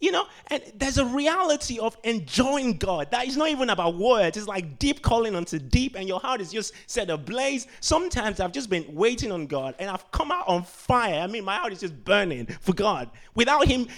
You 0.00 0.12
know, 0.12 0.24
and 0.46 0.62
there's 0.76 0.96
a 0.96 1.04
reality 1.04 1.78
of 1.78 1.94
enjoying 2.04 2.78
God 2.78 3.10
that 3.10 3.26
is 3.26 3.36
not 3.36 3.50
even 3.50 3.68
about 3.68 3.96
words. 3.96 4.38
It's 4.38 4.48
like 4.48 4.78
deep 4.78 5.02
calling 5.02 5.36
onto 5.36 5.58
deep, 5.58 5.94
and 5.94 6.08
your 6.08 6.18
heart 6.18 6.40
is 6.40 6.50
just 6.50 6.72
set 6.86 7.10
ablaze. 7.10 7.66
Sometimes 7.80 8.40
I've 8.40 8.52
just 8.52 8.70
been 8.70 8.86
waiting 8.94 9.30
on 9.30 9.46
God, 9.46 9.74
and 9.78 9.90
I've 9.90 10.10
come 10.10 10.32
out 10.32 10.48
on 10.48 10.62
fire. 10.62 11.20
I 11.20 11.26
mean, 11.26 11.44
my 11.44 11.56
heart 11.56 11.74
is 11.74 11.80
just 11.80 12.02
burning 12.02 12.46
for 12.46 12.72
God 12.72 13.10
without 13.34 13.66
Him 13.66 13.88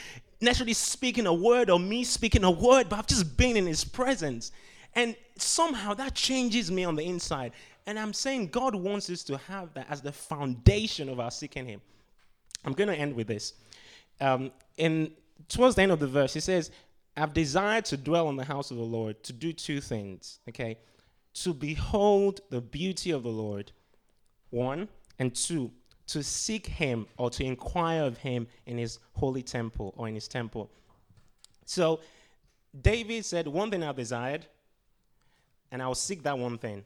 necessarily 0.40 0.74
speaking 0.74 1.26
a 1.26 1.32
word 1.32 1.70
or 1.70 1.78
me 1.78 2.02
speaking 2.02 2.42
a 2.42 2.50
word, 2.50 2.88
but 2.88 2.98
I've 2.98 3.06
just 3.06 3.36
been 3.36 3.56
in 3.56 3.66
His 3.66 3.84
presence. 3.84 4.50
And 4.94 5.14
somehow 5.38 5.94
that 5.94 6.14
changes 6.14 6.70
me 6.70 6.84
on 6.84 6.96
the 6.96 7.04
inside. 7.04 7.52
And 7.86 7.96
I'm 7.98 8.12
saying 8.12 8.48
God 8.48 8.74
wants 8.74 9.08
us 9.08 9.22
to 9.24 9.38
have 9.38 9.72
that 9.74 9.86
as 9.88 10.02
the 10.02 10.12
foundation 10.12 11.08
of 11.08 11.20
our 11.20 11.30
seeking 11.30 11.66
Him. 11.66 11.80
I'm 12.64 12.72
going 12.72 12.88
to 12.88 12.96
end 12.96 13.14
with 13.14 13.28
this. 13.28 13.54
Um, 14.20 14.50
in 14.76 15.12
towards 15.48 15.76
the 15.76 15.82
end 15.82 15.92
of 15.92 16.00
the 16.00 16.06
verse, 16.06 16.34
he 16.34 16.40
says, 16.40 16.70
I've 17.16 17.34
desired 17.34 17.84
to 17.86 17.96
dwell 17.96 18.28
in 18.30 18.36
the 18.36 18.44
house 18.44 18.70
of 18.70 18.76
the 18.76 18.82
Lord 18.82 19.22
to 19.24 19.32
do 19.32 19.52
two 19.52 19.80
things, 19.80 20.40
okay? 20.48 20.78
To 21.34 21.52
behold 21.52 22.40
the 22.50 22.60
beauty 22.60 23.10
of 23.10 23.22
the 23.22 23.28
Lord, 23.28 23.72
one, 24.50 24.88
and 25.18 25.34
two, 25.34 25.70
to 26.08 26.22
seek 26.22 26.66
him 26.66 27.06
or 27.18 27.30
to 27.30 27.44
inquire 27.44 28.04
of 28.04 28.18
him 28.18 28.46
in 28.66 28.78
his 28.78 28.98
holy 29.12 29.42
temple 29.42 29.94
or 29.96 30.08
in 30.08 30.14
his 30.14 30.28
temple. 30.28 30.70
So 31.64 32.00
David 32.80 33.24
said, 33.24 33.46
One 33.46 33.70
thing 33.70 33.82
I've 33.82 33.96
desired, 33.96 34.46
and 35.70 35.82
I'll 35.82 35.94
seek 35.94 36.22
that 36.22 36.38
one 36.38 36.58
thing. 36.58 36.84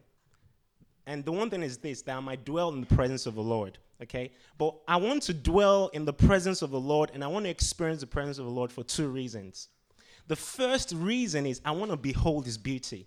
And 1.06 1.24
the 1.24 1.32
one 1.32 1.50
thing 1.50 1.62
is 1.62 1.78
this 1.78 2.02
that 2.02 2.16
I 2.16 2.20
might 2.20 2.44
dwell 2.44 2.70
in 2.70 2.80
the 2.80 2.94
presence 2.94 3.26
of 3.26 3.34
the 3.34 3.42
Lord 3.42 3.78
okay? 4.02 4.32
But 4.58 4.74
I 4.86 4.96
want 4.96 5.22
to 5.24 5.34
dwell 5.34 5.88
in 5.88 6.04
the 6.04 6.12
presence 6.12 6.62
of 6.62 6.70
the 6.70 6.80
Lord 6.80 7.10
and 7.14 7.22
I 7.22 7.26
want 7.26 7.44
to 7.44 7.50
experience 7.50 8.00
the 8.00 8.06
presence 8.06 8.38
of 8.38 8.44
the 8.44 8.50
Lord 8.50 8.72
for 8.72 8.84
two 8.84 9.08
reasons. 9.08 9.68
The 10.28 10.36
first 10.36 10.92
reason 10.92 11.46
is 11.46 11.60
I 11.64 11.70
want 11.70 11.90
to 11.90 11.96
behold 11.96 12.44
his 12.44 12.58
beauty. 12.58 13.06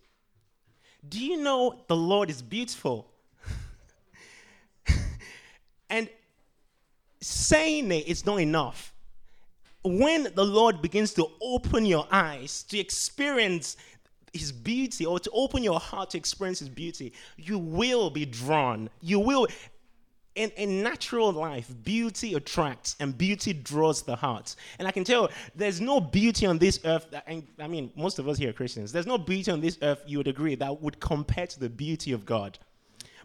Do 1.07 1.23
you 1.23 1.37
know 1.37 1.81
the 1.87 1.95
Lord 1.95 2.29
is 2.29 2.41
beautiful? 2.41 3.11
and 5.89 6.09
saying 7.21 7.91
it 7.91 8.07
is 8.07 8.25
not 8.25 8.37
enough. 8.37 8.93
When 9.83 10.27
the 10.35 10.43
Lord 10.43 10.81
begins 10.81 11.13
to 11.13 11.27
open 11.41 11.85
your 11.85 12.05
eyes 12.11 12.63
to 12.63 12.77
experience 12.77 13.77
his 14.33 14.51
beauty 14.51 15.05
or 15.05 15.19
to 15.19 15.29
open 15.31 15.63
your 15.63 15.79
heart 15.79 16.11
to 16.11 16.17
experience 16.17 16.59
his 16.59 16.69
beauty, 16.69 17.13
you 17.37 17.57
will 17.57 18.09
be 18.09 18.25
drawn. 18.25 18.89
You 19.01 19.19
will 19.19 19.47
in, 20.35 20.51
in 20.51 20.81
natural 20.83 21.33
life, 21.33 21.69
beauty 21.83 22.35
attracts 22.35 22.95
and 22.99 23.17
beauty 23.17 23.51
draws 23.51 24.03
the 24.03 24.15
heart. 24.15 24.55
And 24.77 24.87
I 24.87 24.91
can 24.91 25.03
tell 25.03 25.29
there's 25.53 25.81
no 25.81 25.99
beauty 25.99 26.45
on 26.45 26.57
this 26.57 26.79
earth, 26.85 27.07
that, 27.11 27.25
and 27.27 27.45
I 27.59 27.67
mean, 27.67 27.91
most 27.95 28.19
of 28.19 28.27
us 28.29 28.37
here 28.37 28.51
are 28.51 28.53
Christians, 28.53 28.91
there's 28.91 29.07
no 29.07 29.17
beauty 29.17 29.51
on 29.51 29.59
this 29.59 29.77
earth, 29.81 30.01
you 30.07 30.17
would 30.17 30.27
agree, 30.27 30.55
that 30.55 30.81
would 30.81 30.99
compare 31.01 31.47
to 31.47 31.59
the 31.59 31.69
beauty 31.69 32.13
of 32.13 32.25
God. 32.25 32.57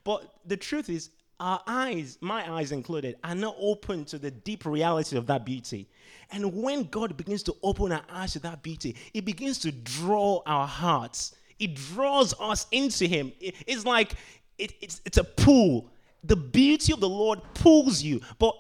But 0.03 0.35
the 0.45 0.57
truth 0.57 0.91
is, 0.91 1.11
our 1.41 1.61
eyes, 1.67 2.19
my 2.21 2.51
eyes 2.51 2.73
included, 2.73 3.17
are 3.25 3.35
not 3.35 3.57
open 3.59 4.05
to 4.07 4.19
the 4.19 4.31
deep 4.31 4.65
reality 4.65 5.17
of 5.17 5.27
that 5.27 5.45
beauty. 5.45 5.89
And 6.31 6.63
when 6.63 6.85
God 6.85 7.17
begins 7.17 7.43
to 7.45 7.57
open 7.63 7.93
our 7.93 8.05
eyes 8.11 8.33
to 8.33 8.39
that 8.41 8.63
beauty, 8.63 8.97
it 9.13 9.25
begins 9.25 9.59
to 9.61 9.73
draw 9.73 10.43
our 10.47 10.67
hearts. 10.67 11.35
It 11.59 11.75
draws 11.75 12.35
us 12.41 12.67
into 12.73 13.07
Him. 13.07 13.33
it's 13.41 13.85
like 13.85 14.15
it, 14.59 14.73
it's, 14.81 15.01
it's 15.05 15.19
a 15.19 15.25
pull 15.25 15.91
the 16.25 16.37
beauty 16.37 16.93
of 16.93 17.01
the 17.01 17.09
Lord 17.09 17.41
pulls 17.53 18.03
you. 18.03 18.21
But 18.39 18.57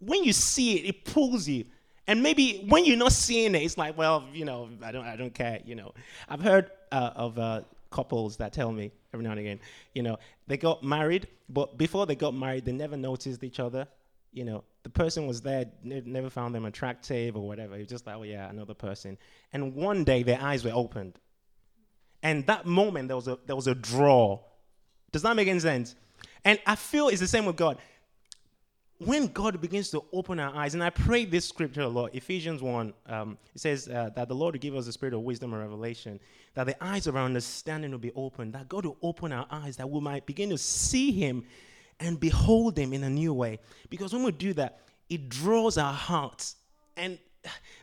when 0.00 0.24
you 0.24 0.32
see 0.32 0.78
it, 0.78 0.86
it 0.86 1.04
pulls 1.04 1.46
you. 1.46 1.66
And 2.06 2.22
maybe 2.22 2.64
when 2.68 2.84
you're 2.84 2.96
not 2.96 3.12
seeing 3.12 3.54
it, 3.54 3.62
it's 3.62 3.76
like, 3.76 3.98
well, 3.98 4.24
you 4.32 4.44
know, 4.44 4.68
I 4.82 4.92
don't, 4.92 5.04
I 5.04 5.16
don't 5.16 5.34
care. 5.34 5.60
You 5.64 5.74
know, 5.74 5.92
I've 6.28 6.40
heard 6.40 6.70
uh, 6.90 7.10
of 7.14 7.38
uh, 7.38 7.62
couples 7.90 8.36
that 8.38 8.52
tell 8.52 8.72
me 8.72 8.92
every 9.12 9.24
now 9.24 9.30
and 9.30 9.40
again, 9.40 9.60
you 9.94 10.02
know, 10.02 10.16
they 10.46 10.56
got 10.56 10.82
married, 10.82 11.28
but 11.48 11.78
before 11.78 12.06
they 12.06 12.14
got 12.14 12.34
married, 12.34 12.64
they 12.64 12.72
never 12.72 12.96
noticed 12.96 13.42
each 13.42 13.60
other. 13.60 13.86
You 14.32 14.44
know, 14.44 14.64
the 14.82 14.90
person 14.90 15.26
was 15.26 15.40
there, 15.40 15.66
never 15.82 16.28
found 16.28 16.54
them 16.54 16.64
attractive 16.66 17.36
or 17.36 17.46
whatever. 17.46 17.74
It 17.74 17.80
was 17.80 17.88
just 17.88 18.06
like, 18.06 18.16
oh 18.16 18.22
yeah, 18.22 18.48
another 18.50 18.74
person. 18.74 19.16
And 19.52 19.74
one 19.74 20.04
day 20.04 20.22
their 20.22 20.40
eyes 20.40 20.64
were 20.64 20.72
opened, 20.74 21.18
and 22.22 22.46
that 22.46 22.66
moment 22.66 23.08
there 23.08 23.16
was 23.16 23.28
a 23.28 23.38
there 23.46 23.56
was 23.56 23.66
a 23.66 23.74
draw. 23.74 24.40
Does 25.12 25.22
that 25.22 25.34
make 25.36 25.48
any 25.48 25.60
sense? 25.60 25.94
And 26.44 26.58
I 26.66 26.76
feel 26.76 27.08
it's 27.08 27.20
the 27.20 27.26
same 27.26 27.46
with 27.46 27.56
God. 27.56 27.78
When 28.98 29.26
God 29.26 29.60
begins 29.60 29.90
to 29.90 30.02
open 30.10 30.40
our 30.40 30.54
eyes, 30.56 30.72
and 30.72 30.82
I 30.82 30.88
pray 30.88 31.26
this 31.26 31.46
scripture 31.46 31.82
a 31.82 31.88
lot, 31.88 32.14
Ephesians 32.14 32.62
1, 32.62 32.94
um, 33.06 33.36
it 33.54 33.60
says 33.60 33.88
uh, 33.88 34.08
that 34.16 34.26
the 34.28 34.34
Lord 34.34 34.54
will 34.54 34.58
give 34.58 34.74
us 34.74 34.86
the 34.86 34.92
spirit 34.92 35.12
of 35.12 35.20
wisdom 35.20 35.52
and 35.52 35.60
revelation, 35.60 36.18
that 36.54 36.64
the 36.64 36.82
eyes 36.82 37.06
of 37.06 37.14
our 37.14 37.24
understanding 37.24 37.90
will 37.90 37.98
be 37.98 38.12
open, 38.14 38.52
that 38.52 38.70
God 38.70 38.86
will 38.86 38.96
open 39.02 39.32
our 39.32 39.46
eyes, 39.50 39.76
that 39.76 39.90
we 39.90 40.00
might 40.00 40.24
begin 40.24 40.48
to 40.48 40.56
see 40.56 41.12
Him 41.12 41.44
and 42.00 42.18
behold 42.18 42.78
Him 42.78 42.94
in 42.94 43.04
a 43.04 43.10
new 43.10 43.34
way. 43.34 43.58
Because 43.90 44.14
when 44.14 44.22
we 44.22 44.32
do 44.32 44.54
that, 44.54 44.80
it 45.10 45.28
draws 45.28 45.76
our 45.76 45.92
hearts. 45.92 46.56
And 46.96 47.18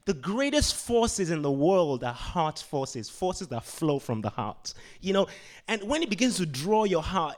the 0.06 0.16
greatest 0.16 0.74
forces 0.76 1.30
in 1.30 1.44
the 1.44 1.52
world 1.52 2.04
are 2.04 2.12
heart 2.12 2.58
forces, 2.58 3.08
forces 3.08 3.48
that 3.50 3.64
flow 3.64 4.00
from 4.00 4.22
the 4.22 4.30
heart. 4.30 4.74
You 5.00 5.14
know, 5.14 5.28
and 5.68 5.84
when 5.84 6.02
it 6.02 6.10
begins 6.10 6.38
to 6.38 6.48
draw 6.48 6.86
your 6.86 7.04
heart, 7.04 7.38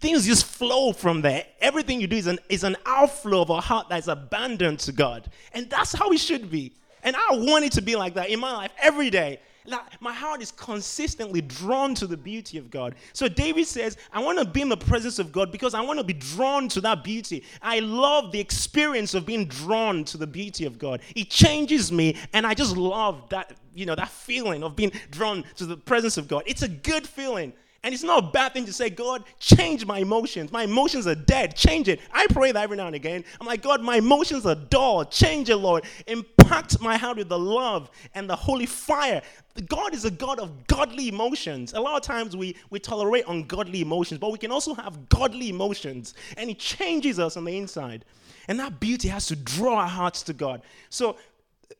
things 0.00 0.26
just 0.26 0.46
flow 0.46 0.92
from 0.92 1.20
there. 1.20 1.46
Everything 1.60 2.00
you 2.00 2.06
do 2.06 2.16
is 2.16 2.26
an, 2.26 2.38
is 2.48 2.64
an 2.64 2.76
outflow 2.86 3.42
of 3.42 3.50
a 3.50 3.60
heart 3.60 3.88
that's 3.88 4.08
abandoned 4.08 4.80
to 4.80 4.92
God. 4.92 5.30
And 5.52 5.68
that's 5.68 5.92
how 5.92 6.10
it 6.10 6.18
should 6.18 6.50
be. 6.50 6.72
And 7.02 7.16
I 7.16 7.36
want 7.36 7.64
it 7.64 7.72
to 7.72 7.82
be 7.82 7.96
like 7.96 8.14
that 8.14 8.30
in 8.30 8.40
my 8.40 8.52
life 8.52 8.72
every 8.80 9.10
day. 9.10 9.40
Like 9.66 10.00
my 10.00 10.12
heart 10.12 10.40
is 10.40 10.50
consistently 10.50 11.42
drawn 11.42 11.94
to 11.96 12.06
the 12.06 12.16
beauty 12.16 12.56
of 12.56 12.70
God. 12.70 12.94
So 13.12 13.28
David 13.28 13.66
says, 13.66 13.98
I 14.10 14.20
want 14.20 14.38
to 14.38 14.44
be 14.44 14.62
in 14.62 14.70
the 14.70 14.76
presence 14.76 15.18
of 15.18 15.32
God 15.32 15.52
because 15.52 15.74
I 15.74 15.82
want 15.82 15.98
to 15.98 16.04
be 16.04 16.14
drawn 16.14 16.68
to 16.70 16.80
that 16.80 17.04
beauty. 17.04 17.44
I 17.60 17.80
love 17.80 18.32
the 18.32 18.40
experience 18.40 19.12
of 19.14 19.26
being 19.26 19.46
drawn 19.46 20.04
to 20.04 20.16
the 20.16 20.26
beauty 20.26 20.64
of 20.64 20.78
God. 20.78 21.02
It 21.14 21.28
changes 21.28 21.92
me, 21.92 22.16
and 22.32 22.46
I 22.46 22.54
just 22.54 22.76
love 22.76 23.28
that, 23.28 23.52
you 23.74 23.84
know, 23.84 23.94
that 23.94 24.08
feeling 24.08 24.64
of 24.64 24.76
being 24.76 24.92
drawn 25.10 25.44
to 25.56 25.66
the 25.66 25.76
presence 25.76 26.16
of 26.16 26.26
God. 26.26 26.42
It's 26.46 26.62
a 26.62 26.68
good 26.68 27.06
feeling. 27.06 27.52
And 27.82 27.94
it's 27.94 28.02
not 28.02 28.24
a 28.24 28.26
bad 28.30 28.52
thing 28.52 28.66
to 28.66 28.74
say, 28.74 28.90
God, 28.90 29.24
change 29.38 29.86
my 29.86 30.00
emotions. 30.00 30.52
My 30.52 30.64
emotions 30.64 31.06
are 31.06 31.14
dead. 31.14 31.56
Change 31.56 31.88
it. 31.88 32.00
I 32.12 32.26
pray 32.28 32.52
that 32.52 32.62
every 32.62 32.76
now 32.76 32.86
and 32.86 32.94
again. 32.94 33.24
I'm 33.40 33.46
like, 33.46 33.62
God, 33.62 33.80
my 33.80 33.96
emotions 33.96 34.44
are 34.44 34.54
dull. 34.54 35.06
Change 35.06 35.48
it, 35.48 35.56
Lord. 35.56 35.84
Impact 36.06 36.78
my 36.82 36.98
heart 36.98 37.16
with 37.16 37.30
the 37.30 37.38
love 37.38 37.90
and 38.14 38.28
the 38.28 38.36
holy 38.36 38.66
fire. 38.66 39.22
God 39.66 39.94
is 39.94 40.04
a 40.04 40.10
God 40.10 40.38
of 40.40 40.66
godly 40.66 41.08
emotions. 41.08 41.72
A 41.72 41.80
lot 41.80 41.96
of 41.96 42.02
times 42.02 42.36
we, 42.36 42.54
we 42.68 42.78
tolerate 42.78 43.24
ungodly 43.28 43.80
emotions, 43.80 44.20
but 44.20 44.30
we 44.30 44.38
can 44.38 44.50
also 44.50 44.74
have 44.74 45.08
godly 45.08 45.48
emotions. 45.48 46.12
And 46.36 46.50
it 46.50 46.58
changes 46.58 47.18
us 47.18 47.38
on 47.38 47.44
the 47.44 47.56
inside. 47.56 48.04
And 48.48 48.60
that 48.60 48.78
beauty 48.78 49.08
has 49.08 49.26
to 49.28 49.36
draw 49.36 49.76
our 49.76 49.88
hearts 49.88 50.22
to 50.24 50.34
God. 50.34 50.60
So 50.90 51.16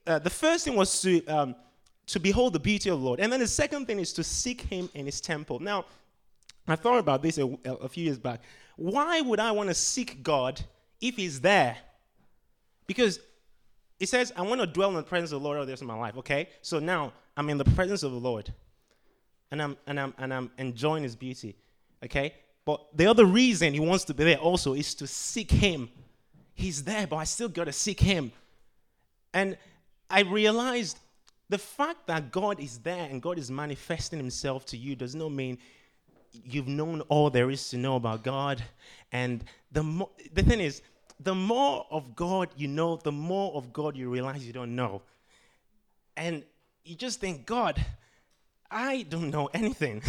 uh, 0.06 0.18
the 0.18 0.30
first 0.30 0.64
thing 0.64 0.76
was 0.76 1.02
to. 1.02 1.26
Um, 1.26 1.54
to 2.10 2.20
behold 2.20 2.52
the 2.52 2.60
beauty 2.60 2.90
of 2.90 2.98
the 2.98 3.04
Lord. 3.04 3.20
And 3.20 3.32
then 3.32 3.40
the 3.40 3.46
second 3.46 3.86
thing 3.86 3.98
is 3.98 4.12
to 4.14 4.24
seek 4.24 4.62
Him 4.62 4.88
in 4.94 5.06
His 5.06 5.20
temple. 5.20 5.60
Now, 5.60 5.84
I 6.66 6.76
thought 6.76 6.98
about 6.98 7.22
this 7.22 7.38
a, 7.38 7.46
a 7.64 7.88
few 7.88 8.04
years 8.04 8.18
back. 8.18 8.42
Why 8.76 9.20
would 9.20 9.40
I 9.40 9.52
want 9.52 9.68
to 9.68 9.74
seek 9.74 10.22
God 10.22 10.60
if 11.00 11.16
He's 11.16 11.40
there? 11.40 11.76
Because 12.86 13.20
it 13.98 14.08
says, 14.08 14.32
I 14.36 14.42
want 14.42 14.60
to 14.60 14.66
dwell 14.66 14.88
in 14.90 14.96
the 14.96 15.02
presence 15.02 15.32
of 15.32 15.40
the 15.40 15.44
Lord 15.44 15.58
all 15.58 15.64
the 15.64 15.72
days 15.72 15.82
of 15.82 15.86
my 15.86 15.98
life, 15.98 16.16
okay? 16.18 16.48
So 16.62 16.78
now 16.78 17.12
I'm 17.36 17.48
in 17.50 17.58
the 17.58 17.64
presence 17.64 18.02
of 18.02 18.12
the 18.12 18.18
Lord 18.18 18.52
and 19.50 19.62
I'm, 19.62 19.76
and 19.86 20.00
I'm, 20.00 20.14
and 20.18 20.32
I'm 20.32 20.50
enjoying 20.58 21.02
His 21.02 21.14
beauty, 21.14 21.56
okay? 22.04 22.34
But 22.64 22.84
the 22.96 23.06
other 23.06 23.24
reason 23.24 23.72
He 23.72 23.80
wants 23.80 24.04
to 24.04 24.14
be 24.14 24.24
there 24.24 24.38
also 24.38 24.74
is 24.74 24.94
to 24.96 25.06
seek 25.06 25.50
Him. 25.50 25.90
He's 26.54 26.82
there, 26.82 27.06
but 27.06 27.16
I 27.16 27.24
still 27.24 27.48
got 27.48 27.64
to 27.64 27.72
seek 27.72 28.00
Him. 28.00 28.32
And 29.32 29.56
I 30.08 30.22
realized 30.22 30.98
the 31.50 31.58
fact 31.58 32.06
that 32.06 32.30
God 32.30 32.60
is 32.60 32.78
there 32.78 33.08
and 33.10 33.20
God 33.20 33.36
is 33.36 33.50
manifesting 33.50 34.18
himself 34.18 34.64
to 34.66 34.76
you 34.76 34.94
does 34.94 35.16
not 35.16 35.32
mean 35.32 35.58
you've 36.32 36.68
known 36.68 37.00
all 37.02 37.28
there 37.28 37.50
is 37.50 37.68
to 37.70 37.76
know 37.76 37.96
about 37.96 38.22
God. 38.22 38.62
And 39.10 39.44
the 39.72 39.82
mo- 39.82 40.12
the 40.32 40.44
thing 40.44 40.60
is, 40.60 40.80
the 41.18 41.34
more 41.34 41.86
of 41.90 42.14
God 42.14 42.50
you 42.56 42.68
know, 42.68 42.96
the 42.96 43.10
more 43.10 43.52
of 43.54 43.72
God 43.72 43.96
you 43.96 44.08
realize 44.08 44.46
you 44.46 44.52
don't 44.52 44.76
know. 44.76 45.02
And 46.16 46.44
you 46.84 46.94
just 46.94 47.20
think, 47.20 47.46
God, 47.46 47.84
I 48.70 49.02
don't 49.08 49.30
know 49.30 49.50
anything. 49.52 50.02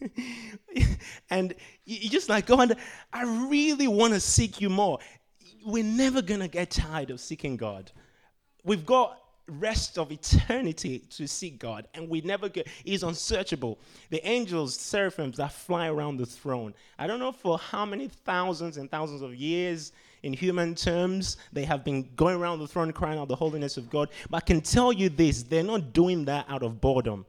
and 1.30 1.54
you 1.84 2.08
just 2.08 2.30
like, 2.30 2.46
God, 2.46 2.78
I 3.12 3.24
really 3.48 3.86
want 3.86 4.14
to 4.14 4.20
seek 4.20 4.62
you 4.62 4.70
more. 4.70 4.98
We're 5.62 5.84
never 5.84 6.22
going 6.22 6.40
to 6.40 6.48
get 6.48 6.70
tired 6.70 7.10
of 7.10 7.20
seeking 7.20 7.58
God. 7.58 7.92
We've 8.64 8.86
got 8.86 9.20
rest 9.48 9.98
of 9.98 10.10
eternity 10.10 10.98
to 11.10 11.26
seek 11.26 11.58
God, 11.58 11.86
and 11.94 12.08
we 12.08 12.20
never 12.20 12.48
get. 12.48 12.68
He's 12.84 13.02
unsearchable. 13.02 13.78
The 14.10 14.26
angels, 14.26 14.76
seraphims 14.76 15.36
that 15.36 15.52
fly 15.52 15.88
around 15.88 16.16
the 16.16 16.26
throne. 16.26 16.74
I 16.98 17.06
don't 17.06 17.20
know 17.20 17.32
for 17.32 17.58
how 17.58 17.84
many 17.84 18.08
thousands 18.08 18.76
and 18.76 18.90
thousands 18.90 19.22
of 19.22 19.34
years, 19.34 19.92
in 20.22 20.32
human 20.32 20.74
terms, 20.74 21.36
they 21.52 21.64
have 21.64 21.84
been 21.84 22.08
going 22.16 22.36
around 22.36 22.58
the 22.58 22.66
throne 22.66 22.92
crying 22.92 23.18
out 23.18 23.28
the 23.28 23.36
holiness 23.36 23.76
of 23.76 23.88
God. 23.88 24.08
But 24.28 24.38
I 24.38 24.40
can 24.40 24.60
tell 24.60 24.92
you 24.92 25.08
this: 25.08 25.44
they're 25.44 25.62
not 25.62 25.92
doing 25.92 26.24
that 26.24 26.46
out 26.48 26.62
of 26.62 26.80
boredom. 26.80 27.26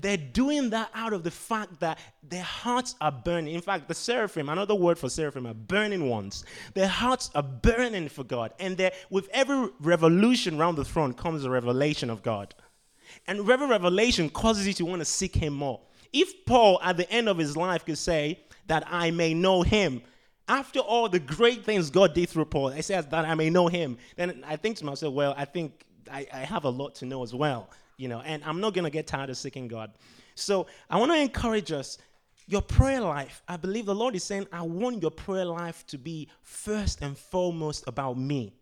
They're 0.00 0.16
doing 0.16 0.70
that 0.70 0.90
out 0.94 1.12
of 1.12 1.22
the 1.22 1.30
fact 1.30 1.80
that 1.80 1.98
their 2.22 2.42
hearts 2.42 2.94
are 3.00 3.12
burning. 3.12 3.54
In 3.54 3.60
fact, 3.60 3.88
the 3.88 3.94
seraphim, 3.94 4.48
another 4.48 4.74
word 4.74 4.98
for 4.98 5.08
seraphim, 5.08 5.46
are 5.46 5.54
burning 5.54 6.08
ones. 6.08 6.44
Their 6.74 6.88
hearts 6.88 7.30
are 7.34 7.42
burning 7.42 8.08
for 8.08 8.24
God. 8.24 8.52
And 8.58 8.90
with 9.10 9.28
every 9.32 9.68
revolution 9.80 10.60
around 10.60 10.76
the 10.76 10.84
throne 10.84 11.14
comes 11.14 11.44
a 11.44 11.50
revelation 11.50 12.10
of 12.10 12.22
God. 12.22 12.54
And 13.26 13.48
every 13.48 13.66
revelation 13.66 14.28
causes 14.28 14.66
you 14.66 14.72
to 14.74 14.84
want 14.84 15.00
to 15.00 15.04
seek 15.04 15.34
Him 15.34 15.54
more. 15.54 15.80
If 16.12 16.44
Paul, 16.46 16.80
at 16.82 16.96
the 16.96 17.10
end 17.10 17.28
of 17.28 17.38
his 17.38 17.56
life, 17.56 17.84
could 17.84 17.98
say, 17.98 18.40
That 18.66 18.84
I 18.86 19.10
may 19.10 19.34
know 19.34 19.62
Him, 19.62 20.02
after 20.48 20.80
all 20.80 21.08
the 21.08 21.18
great 21.18 21.64
things 21.64 21.90
God 21.90 22.14
did 22.14 22.28
through 22.28 22.46
Paul, 22.46 22.70
he 22.70 22.82
says, 22.82 23.06
That 23.06 23.24
I 23.24 23.34
may 23.34 23.50
know 23.50 23.68
Him, 23.68 23.98
then 24.16 24.44
I 24.46 24.56
think 24.56 24.76
to 24.78 24.84
myself, 24.84 25.14
Well, 25.14 25.34
I 25.36 25.44
think 25.44 25.84
I, 26.10 26.26
I 26.32 26.38
have 26.40 26.64
a 26.64 26.70
lot 26.70 26.94
to 26.96 27.06
know 27.06 27.22
as 27.22 27.34
well 27.34 27.68
you 27.96 28.08
know, 28.08 28.20
and 28.20 28.42
I'm 28.44 28.60
not 28.60 28.74
going 28.74 28.84
to 28.84 28.90
get 28.90 29.06
tired 29.06 29.30
of 29.30 29.36
seeking 29.36 29.68
God. 29.68 29.92
So 30.34 30.66
I 30.90 30.98
want 30.98 31.12
to 31.12 31.18
encourage 31.18 31.72
us. 31.72 31.98
Your 32.48 32.62
prayer 32.62 33.00
life, 33.00 33.42
I 33.48 33.56
believe 33.56 33.86
the 33.86 33.94
Lord 33.94 34.14
is 34.14 34.22
saying, 34.22 34.46
I 34.52 34.62
want 34.62 35.02
your 35.02 35.10
prayer 35.10 35.44
life 35.44 35.84
to 35.88 35.98
be 35.98 36.28
first 36.42 37.02
and 37.02 37.18
foremost 37.18 37.82
about 37.88 38.18
me, 38.18 38.54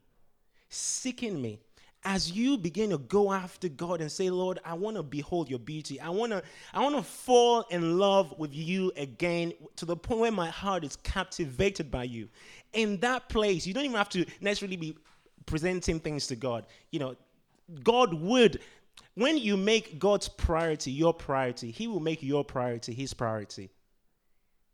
seeking 0.70 1.42
me. 1.42 1.60
As 2.06 2.32
you 2.32 2.56
begin 2.56 2.90
to 2.90 2.98
go 2.98 3.30
after 3.30 3.68
God 3.68 4.00
and 4.00 4.10
say, 4.10 4.30
Lord, 4.30 4.58
I 4.64 4.72
want 4.72 4.96
to 4.96 5.02
behold 5.02 5.50
your 5.50 5.58
beauty. 5.58 6.00
I 6.00 6.08
want 6.08 6.32
to 6.32 6.42
I 6.72 6.80
want 6.80 6.96
to 6.96 7.02
fall 7.02 7.66
in 7.70 7.98
love 7.98 8.34
with 8.38 8.54
you 8.54 8.90
again 8.96 9.52
to 9.76 9.84
the 9.84 9.96
point 9.96 10.20
where 10.20 10.32
my 10.32 10.48
heart 10.48 10.84
is 10.84 10.96
captivated 10.96 11.90
by 11.90 12.04
you. 12.04 12.28
In 12.72 12.98
that 13.00 13.28
place, 13.28 13.66
you 13.66 13.74
don't 13.74 13.84
even 13.84 13.96
have 13.96 14.10
to 14.10 14.24
necessarily 14.40 14.76
be 14.76 14.96
presenting 15.46 16.00
things 16.00 16.26
to 16.28 16.36
God. 16.36 16.66
You 16.90 17.00
know, 17.00 17.16
God 17.82 18.12
would 18.14 18.60
when 19.14 19.38
you 19.38 19.56
make 19.56 19.98
God's 19.98 20.28
priority 20.28 20.90
your 20.90 21.14
priority, 21.14 21.70
He 21.70 21.86
will 21.86 22.00
make 22.00 22.22
your 22.22 22.44
priority 22.44 22.92
His 22.92 23.14
priority. 23.14 23.70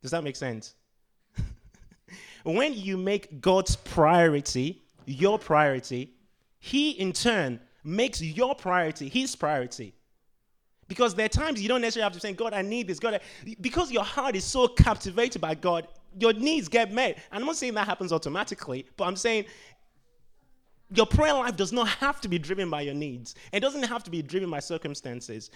Does 0.02 0.10
that 0.12 0.24
make 0.24 0.36
sense? 0.36 0.74
when 2.44 2.74
you 2.74 2.96
make 2.96 3.40
God's 3.40 3.76
priority 3.76 4.82
your 5.06 5.38
priority, 5.38 6.10
He 6.58 6.92
in 6.92 7.12
turn 7.12 7.60
makes 7.84 8.20
your 8.20 8.54
priority 8.54 9.08
His 9.08 9.36
priority. 9.36 9.94
Because 10.88 11.14
there 11.14 11.26
are 11.26 11.28
times 11.28 11.62
you 11.62 11.68
don't 11.68 11.82
necessarily 11.82 12.04
have 12.04 12.12
to 12.14 12.20
say, 12.20 12.32
God, 12.32 12.52
I 12.52 12.62
need 12.62 12.88
this. 12.88 12.98
God, 12.98 13.14
I... 13.14 13.20
because 13.60 13.92
your 13.92 14.02
heart 14.02 14.34
is 14.34 14.44
so 14.44 14.66
captivated 14.66 15.40
by 15.40 15.54
God, 15.54 15.86
your 16.18 16.32
needs 16.32 16.68
get 16.68 16.92
met. 16.92 17.18
And 17.30 17.42
I'm 17.42 17.46
not 17.46 17.56
saying 17.56 17.74
that 17.74 17.86
happens 17.86 18.12
automatically, 18.12 18.86
but 18.96 19.04
I'm 19.04 19.16
saying 19.16 19.44
your 20.92 21.06
prayer 21.06 21.34
life 21.34 21.56
does 21.56 21.72
not 21.72 21.88
have 21.88 22.20
to 22.22 22.28
be 22.28 22.38
driven 22.38 22.68
by 22.70 22.82
your 22.82 22.94
needs. 22.94 23.34
It 23.52 23.60
doesn't 23.60 23.84
have 23.84 24.02
to 24.04 24.10
be 24.10 24.22
driven 24.22 24.50
by 24.50 24.60
circumstances. 24.60 25.50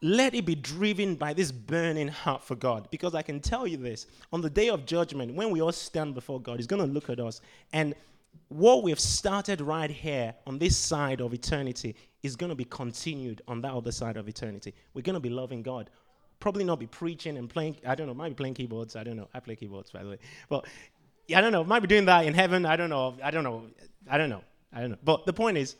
Let 0.00 0.34
it 0.34 0.44
be 0.44 0.56
driven 0.56 1.14
by 1.14 1.32
this 1.32 1.52
burning 1.52 2.08
heart 2.08 2.42
for 2.42 2.56
God. 2.56 2.88
Because 2.90 3.14
I 3.14 3.22
can 3.22 3.38
tell 3.40 3.66
you 3.66 3.76
this 3.76 4.06
on 4.32 4.40
the 4.40 4.50
day 4.50 4.68
of 4.68 4.84
judgment, 4.84 5.34
when 5.34 5.50
we 5.50 5.60
all 5.60 5.72
stand 5.72 6.14
before 6.14 6.40
God, 6.40 6.56
He's 6.56 6.66
going 6.66 6.84
to 6.84 6.92
look 6.92 7.08
at 7.08 7.20
us. 7.20 7.40
And 7.72 7.94
what 8.48 8.82
we've 8.82 9.00
started 9.00 9.60
right 9.60 9.90
here 9.90 10.34
on 10.46 10.58
this 10.58 10.76
side 10.76 11.20
of 11.20 11.32
eternity 11.34 11.94
is 12.22 12.34
going 12.36 12.50
to 12.50 12.56
be 12.56 12.64
continued 12.64 13.42
on 13.46 13.60
that 13.62 13.72
other 13.72 13.92
side 13.92 14.16
of 14.16 14.28
eternity. 14.28 14.74
We're 14.94 15.02
going 15.02 15.14
to 15.14 15.20
be 15.20 15.30
loving 15.30 15.62
God. 15.62 15.90
Probably 16.40 16.64
not 16.64 16.80
be 16.80 16.86
preaching 16.86 17.36
and 17.36 17.48
playing, 17.48 17.76
I 17.86 17.94
don't 17.94 18.06
know, 18.06 18.14
might 18.14 18.30
be 18.30 18.34
playing 18.34 18.54
keyboards. 18.54 18.96
I 18.96 19.04
don't 19.04 19.16
know. 19.16 19.28
I 19.32 19.40
play 19.40 19.54
keyboards, 19.54 19.90
by 19.90 20.02
the 20.02 20.10
way. 20.10 20.18
But 20.48 20.66
I 21.34 21.40
don't 21.40 21.52
know. 21.52 21.62
Might 21.62 21.80
be 21.80 21.86
doing 21.86 22.06
that 22.06 22.26
in 22.26 22.34
heaven. 22.34 22.66
I 22.66 22.76
don't 22.76 22.90
know. 22.90 23.16
I 23.22 23.30
don't 23.30 23.44
know. 23.44 23.66
I 24.10 24.18
don't 24.18 24.30
know. 24.30 24.42
I 24.72 24.80
don't 24.80 24.90
know. 24.90 24.98
But 25.04 25.26
the 25.26 25.32
point 25.32 25.58
is, 25.58 25.76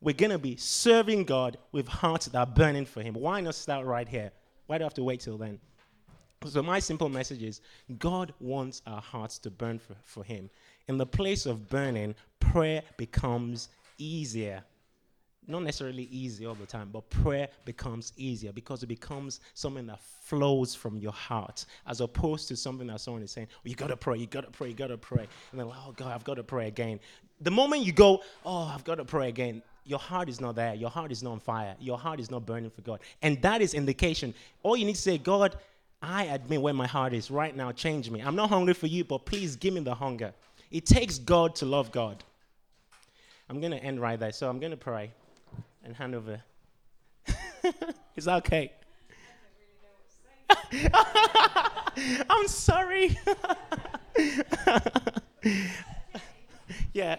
we're 0.00 0.14
going 0.14 0.30
to 0.30 0.38
be 0.38 0.56
serving 0.56 1.24
God 1.24 1.58
with 1.72 1.88
hearts 1.88 2.26
that 2.26 2.38
are 2.38 2.46
burning 2.46 2.86
for 2.86 3.02
Him. 3.02 3.14
Why 3.14 3.40
not 3.40 3.54
start 3.54 3.86
right 3.86 4.08
here? 4.08 4.30
Why 4.66 4.78
do 4.78 4.84
I 4.84 4.86
have 4.86 4.94
to 4.94 5.04
wait 5.04 5.20
till 5.20 5.38
then? 5.38 5.58
So, 6.46 6.62
my 6.62 6.78
simple 6.78 7.08
message 7.08 7.42
is 7.42 7.60
God 7.98 8.32
wants 8.40 8.82
our 8.86 9.00
hearts 9.00 9.38
to 9.40 9.50
burn 9.50 9.78
for, 9.78 9.96
for 10.04 10.22
Him. 10.22 10.50
In 10.88 10.98
the 10.98 11.06
place 11.06 11.46
of 11.46 11.68
burning, 11.68 12.14
prayer 12.38 12.82
becomes 12.96 13.68
easier. 13.98 14.62
Not 15.48 15.62
necessarily 15.62 16.04
easy 16.10 16.44
all 16.44 16.54
the 16.54 16.66
time, 16.66 16.90
but 16.92 17.08
prayer 17.08 17.48
becomes 17.64 18.12
easier 18.16 18.52
because 18.52 18.82
it 18.82 18.88
becomes 18.88 19.40
something 19.54 19.86
that 19.86 20.00
flows 20.00 20.74
from 20.74 20.98
your 20.98 21.12
heart 21.12 21.66
as 21.86 22.00
opposed 22.00 22.48
to 22.48 22.56
something 22.56 22.88
that 22.88 23.00
someone 23.00 23.22
is 23.22 23.30
saying, 23.30 23.46
oh, 23.54 23.60
you 23.62 23.76
gotta 23.76 23.96
pray, 23.96 24.18
you 24.18 24.26
gotta 24.26 24.50
pray, 24.50 24.68
you 24.68 24.74
gotta 24.74 24.98
pray. 24.98 25.26
And 25.52 25.60
then, 25.60 25.68
like, 25.68 25.78
oh 25.86 25.92
God, 25.92 26.12
I've 26.12 26.24
gotta 26.24 26.42
pray 26.42 26.66
again. 26.66 26.98
The 27.40 27.50
moment 27.50 27.82
you 27.82 27.92
go, 27.92 28.22
oh, 28.44 28.72
I've 28.74 28.84
gotta 28.84 29.04
pray 29.04 29.28
again, 29.28 29.62
your 29.84 29.98
heart 29.98 30.28
is 30.28 30.40
not 30.40 30.56
there. 30.56 30.74
Your 30.74 30.90
heart 30.90 31.12
is 31.12 31.22
not 31.22 31.30
on 31.32 31.40
fire. 31.40 31.76
Your 31.78 31.96
heart 31.96 32.18
is 32.18 32.30
not 32.30 32.44
burning 32.44 32.70
for 32.70 32.82
God. 32.82 33.00
And 33.22 33.40
that 33.42 33.62
is 33.62 33.72
indication. 33.72 34.34
All 34.62 34.76
you 34.76 34.84
need 34.84 34.96
to 34.96 35.00
say, 35.00 35.16
God, 35.16 35.56
I 36.02 36.24
admit 36.24 36.60
where 36.60 36.74
my 36.74 36.88
heart 36.88 37.12
is 37.12 37.30
right 37.30 37.54
now. 37.54 37.70
Change 37.72 38.10
me. 38.10 38.20
I'm 38.20 38.34
not 38.34 38.50
hungry 38.50 38.74
for 38.74 38.88
you, 38.88 39.04
but 39.04 39.24
please 39.24 39.54
give 39.54 39.74
me 39.74 39.80
the 39.80 39.94
hunger. 39.94 40.34
It 40.72 40.86
takes 40.86 41.18
God 41.18 41.54
to 41.56 41.66
love 41.66 41.92
God. 41.92 42.24
I'm 43.48 43.60
going 43.60 43.70
to 43.70 43.78
end 43.78 44.00
right 44.00 44.18
there. 44.18 44.32
So 44.32 44.48
I'm 44.48 44.58
going 44.58 44.72
to 44.72 44.76
pray 44.76 45.12
and 45.84 45.94
hand 45.94 46.16
over. 46.16 46.42
Is 48.16 48.24
that 48.24 48.38
okay? 48.38 48.72
I'm 52.28 52.48
sorry. 52.48 53.16
yeah. 56.96 57.18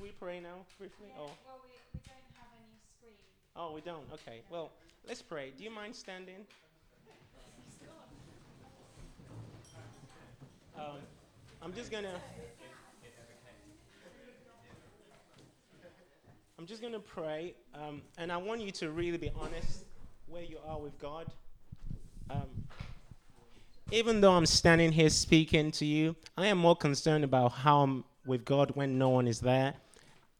We 0.00 0.10
pray 0.12 0.40
now 0.40 0.64
briefly? 0.78 1.08
Yeah, 1.08 1.20
oh. 1.20 1.30
Well, 1.44 1.60
we, 1.62 1.76
we 1.92 2.00
don't 2.06 2.16
have 2.38 2.48
any 2.56 2.80
screen. 2.96 3.14
Oh, 3.54 3.74
we 3.74 3.80
don't. 3.82 4.04
Okay. 4.14 4.40
Well, 4.50 4.70
let's 5.06 5.20
pray. 5.20 5.52
Do 5.56 5.62
you 5.62 5.70
mind 5.70 5.94
standing? 5.94 6.46
Um, 10.76 10.96
I'm 11.60 11.74
just 11.74 11.90
gonna. 11.90 12.14
I'm 16.58 16.66
just 16.66 16.80
gonna 16.82 17.00
pray, 17.00 17.54
um, 17.74 18.02
and 18.18 18.30
I 18.30 18.36
want 18.36 18.60
you 18.60 18.70
to 18.72 18.90
really 18.90 19.18
be 19.18 19.30
honest 19.38 19.84
where 20.26 20.42
you 20.42 20.58
are 20.66 20.78
with 20.78 20.98
God. 20.98 21.26
Um, 22.30 22.48
even 23.90 24.20
though 24.20 24.32
I'm 24.32 24.46
standing 24.46 24.92
here 24.92 25.10
speaking 25.10 25.70
to 25.72 25.84
you, 25.84 26.16
I 26.36 26.46
am 26.46 26.58
more 26.58 26.76
concerned 26.76 27.24
about 27.24 27.52
how 27.52 27.80
I'm 27.80 28.04
with 28.24 28.44
God 28.44 28.72
when 28.74 28.98
no 28.98 29.08
one 29.08 29.26
is 29.26 29.40
there 29.40 29.74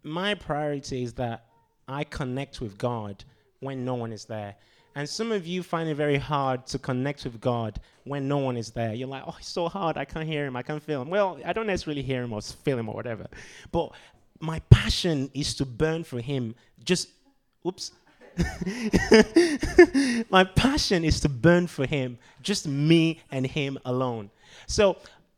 my 0.03 0.35
priority 0.35 1.03
is 1.03 1.13
that 1.15 1.47
I 1.89 2.05
connect 2.05 2.61
with 2.61 2.79
God 2.79 3.25
when 3.61 3.85
no 3.85 3.95
one 3.95 4.13
is 4.13 4.25
there. 4.25 4.57
And 4.95 5.09
some 5.09 5.31
of 5.31 5.47
you 5.47 5.63
find 5.63 5.89
it 5.89 5.95
very 5.95 6.17
hard 6.17 6.67
to 6.69 6.79
connect 6.79 7.25
with 7.25 7.41
God 7.41 7.79
when 8.05 8.27
no 8.27 8.39
one 8.39 8.57
is 8.57 8.71
there. 8.71 8.93
You're 8.93 9.09
like, 9.09 9.23
oh, 9.27 9.37
it's 9.39 9.49
so 9.49 9.69
hard. 9.69 9.97
I 9.97 10.05
can't 10.05 10.27
hear 10.27 10.47
him. 10.47 10.57
I 10.57 10.63
can't 10.63 10.83
feel 10.83 11.03
him. 11.03 11.11
Well, 11.11 11.39
I 11.45 11.53
don't 11.53 11.67
necessarily 11.67 12.03
hear 12.03 12.23
him 12.23 12.33
or 12.33 12.41
feel 12.41 12.79
him 12.79 12.89
or 12.89 12.95
whatever. 12.95 13.29
But 13.71 13.93
my 14.41 14.59
passion 14.71 15.31
is 15.33 15.55
to 15.55 15.67
burn 15.67 16.03
for 16.03 16.21
him. 16.21 16.57
Just, 16.83 17.09
oops. 17.67 17.93
my 20.31 20.45
passion 20.45 21.05
is 21.05 21.21
to 21.21 21.29
burn 21.29 21.67
for 21.67 21.87
him. 21.87 22.19
Just 22.43 22.67
me 22.67 23.21
and 23.31 23.47
him 23.47 23.79
alone. 23.85 24.31
So 24.67 24.97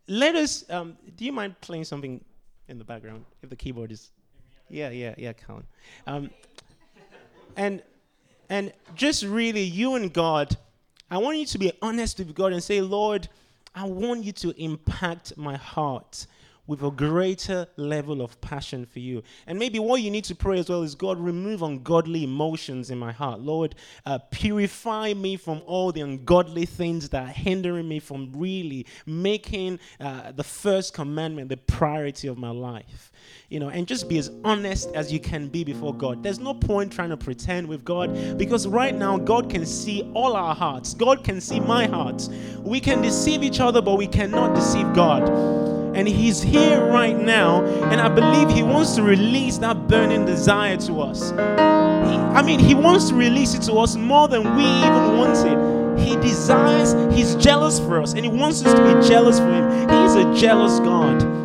let 0.08 0.34
us, 0.34 0.64
um, 0.70 0.96
do 1.16 1.24
you 1.26 1.32
mind 1.32 1.60
playing 1.60 1.84
something 1.84 2.24
in 2.68 2.78
the 2.78 2.84
background 2.84 3.24
if 3.42 3.50
the 3.50 3.56
keyboard 3.56 3.92
is 3.92 4.10
yeah, 4.72 4.90
yeah, 4.90 5.14
yeah, 5.18 5.32
Colin. 5.34 5.64
Um, 6.06 6.30
and 7.56 7.82
and 8.48 8.72
just 8.94 9.22
really, 9.22 9.62
you 9.62 9.94
and 9.94 10.12
God, 10.12 10.56
I 11.10 11.18
want 11.18 11.38
you 11.38 11.46
to 11.46 11.58
be 11.58 11.72
honest 11.80 12.18
with 12.18 12.34
God 12.34 12.52
and 12.52 12.62
say, 12.62 12.80
Lord, 12.80 13.28
I 13.74 13.84
want 13.84 14.24
you 14.24 14.32
to 14.32 14.50
impact 14.62 15.36
my 15.36 15.56
heart 15.56 16.26
with 16.66 16.82
a 16.82 16.90
greater 16.90 17.66
level 17.76 18.22
of 18.22 18.40
passion 18.40 18.86
for 18.86 19.00
you. 19.00 19.22
And 19.48 19.58
maybe 19.58 19.80
what 19.80 20.00
you 20.00 20.12
need 20.12 20.24
to 20.24 20.34
pray 20.34 20.60
as 20.60 20.68
well 20.68 20.82
is 20.82 20.94
God, 20.94 21.18
remove 21.18 21.62
ungodly 21.62 22.22
emotions 22.22 22.90
in 22.90 22.98
my 22.98 23.10
heart. 23.10 23.40
Lord, 23.40 23.74
uh, 24.06 24.18
purify 24.30 25.12
me 25.14 25.36
from 25.36 25.60
all 25.66 25.90
the 25.90 26.02
ungodly 26.02 26.64
things 26.66 27.08
that 27.08 27.24
are 27.24 27.32
hindering 27.32 27.88
me 27.88 27.98
from 27.98 28.32
really 28.32 28.86
making 29.06 29.80
uh, 29.98 30.30
the 30.30 30.44
first 30.44 30.94
commandment 30.94 31.48
the 31.48 31.56
priority 31.56 32.28
of 32.28 32.38
my 32.38 32.50
life. 32.50 33.10
You 33.48 33.58
know, 33.58 33.68
and 33.68 33.86
just 33.86 34.08
be 34.08 34.18
as 34.18 34.30
honest 34.44 34.88
as 34.94 35.12
you 35.12 35.18
can 35.18 35.48
be 35.48 35.64
before 35.64 35.94
God. 35.94 36.22
There's 36.22 36.38
no 36.38 36.54
point 36.54 36.92
trying 36.92 37.10
to 37.10 37.16
pretend 37.16 37.66
with 37.66 37.84
God 37.84 38.38
because 38.38 38.68
right 38.68 38.94
now 38.94 39.18
God 39.18 39.50
can 39.50 39.66
see 39.66 40.10
all 40.14 40.36
our 40.36 40.54
hearts. 40.54 40.94
God 40.94 41.24
can 41.24 41.40
see 41.40 41.58
my 41.58 41.86
heart. 41.86 42.28
We 42.60 42.78
can 42.80 43.02
deceive 43.02 43.42
each 43.42 43.58
other, 43.58 43.82
but 43.82 43.96
we 43.96 44.06
cannot 44.06 44.54
deceive 44.54 44.92
God. 44.94 45.71
And 45.94 46.08
He's 46.08 46.42
here 46.42 46.84
right 46.84 47.16
now. 47.16 47.64
And 47.64 48.00
I 48.00 48.08
believe 48.08 48.50
He 48.50 48.62
wants 48.62 48.94
to 48.96 49.02
release 49.02 49.58
that 49.58 49.88
burning 49.88 50.24
desire 50.24 50.76
to 50.78 51.00
us. 51.00 51.30
He, 51.30 51.36
I 51.36 52.42
mean, 52.42 52.58
He 52.58 52.74
wants 52.74 53.08
to 53.10 53.14
release 53.14 53.54
it 53.54 53.62
to 53.62 53.74
us 53.74 53.96
more 53.96 54.28
than 54.28 54.56
we 54.56 54.64
even 54.64 55.18
wanted. 55.18 55.98
He 55.98 56.16
desires, 56.16 56.94
He's 57.14 57.34
jealous 57.36 57.78
for 57.78 58.00
us, 58.00 58.14
and 58.14 58.24
He 58.24 58.30
wants 58.30 58.64
us 58.64 58.74
to 58.74 58.82
be 58.82 59.08
jealous 59.08 59.38
for 59.38 59.52
Him. 59.52 59.88
He's 59.88 60.14
a 60.14 60.34
jealous 60.40 60.78
God. 60.80 61.41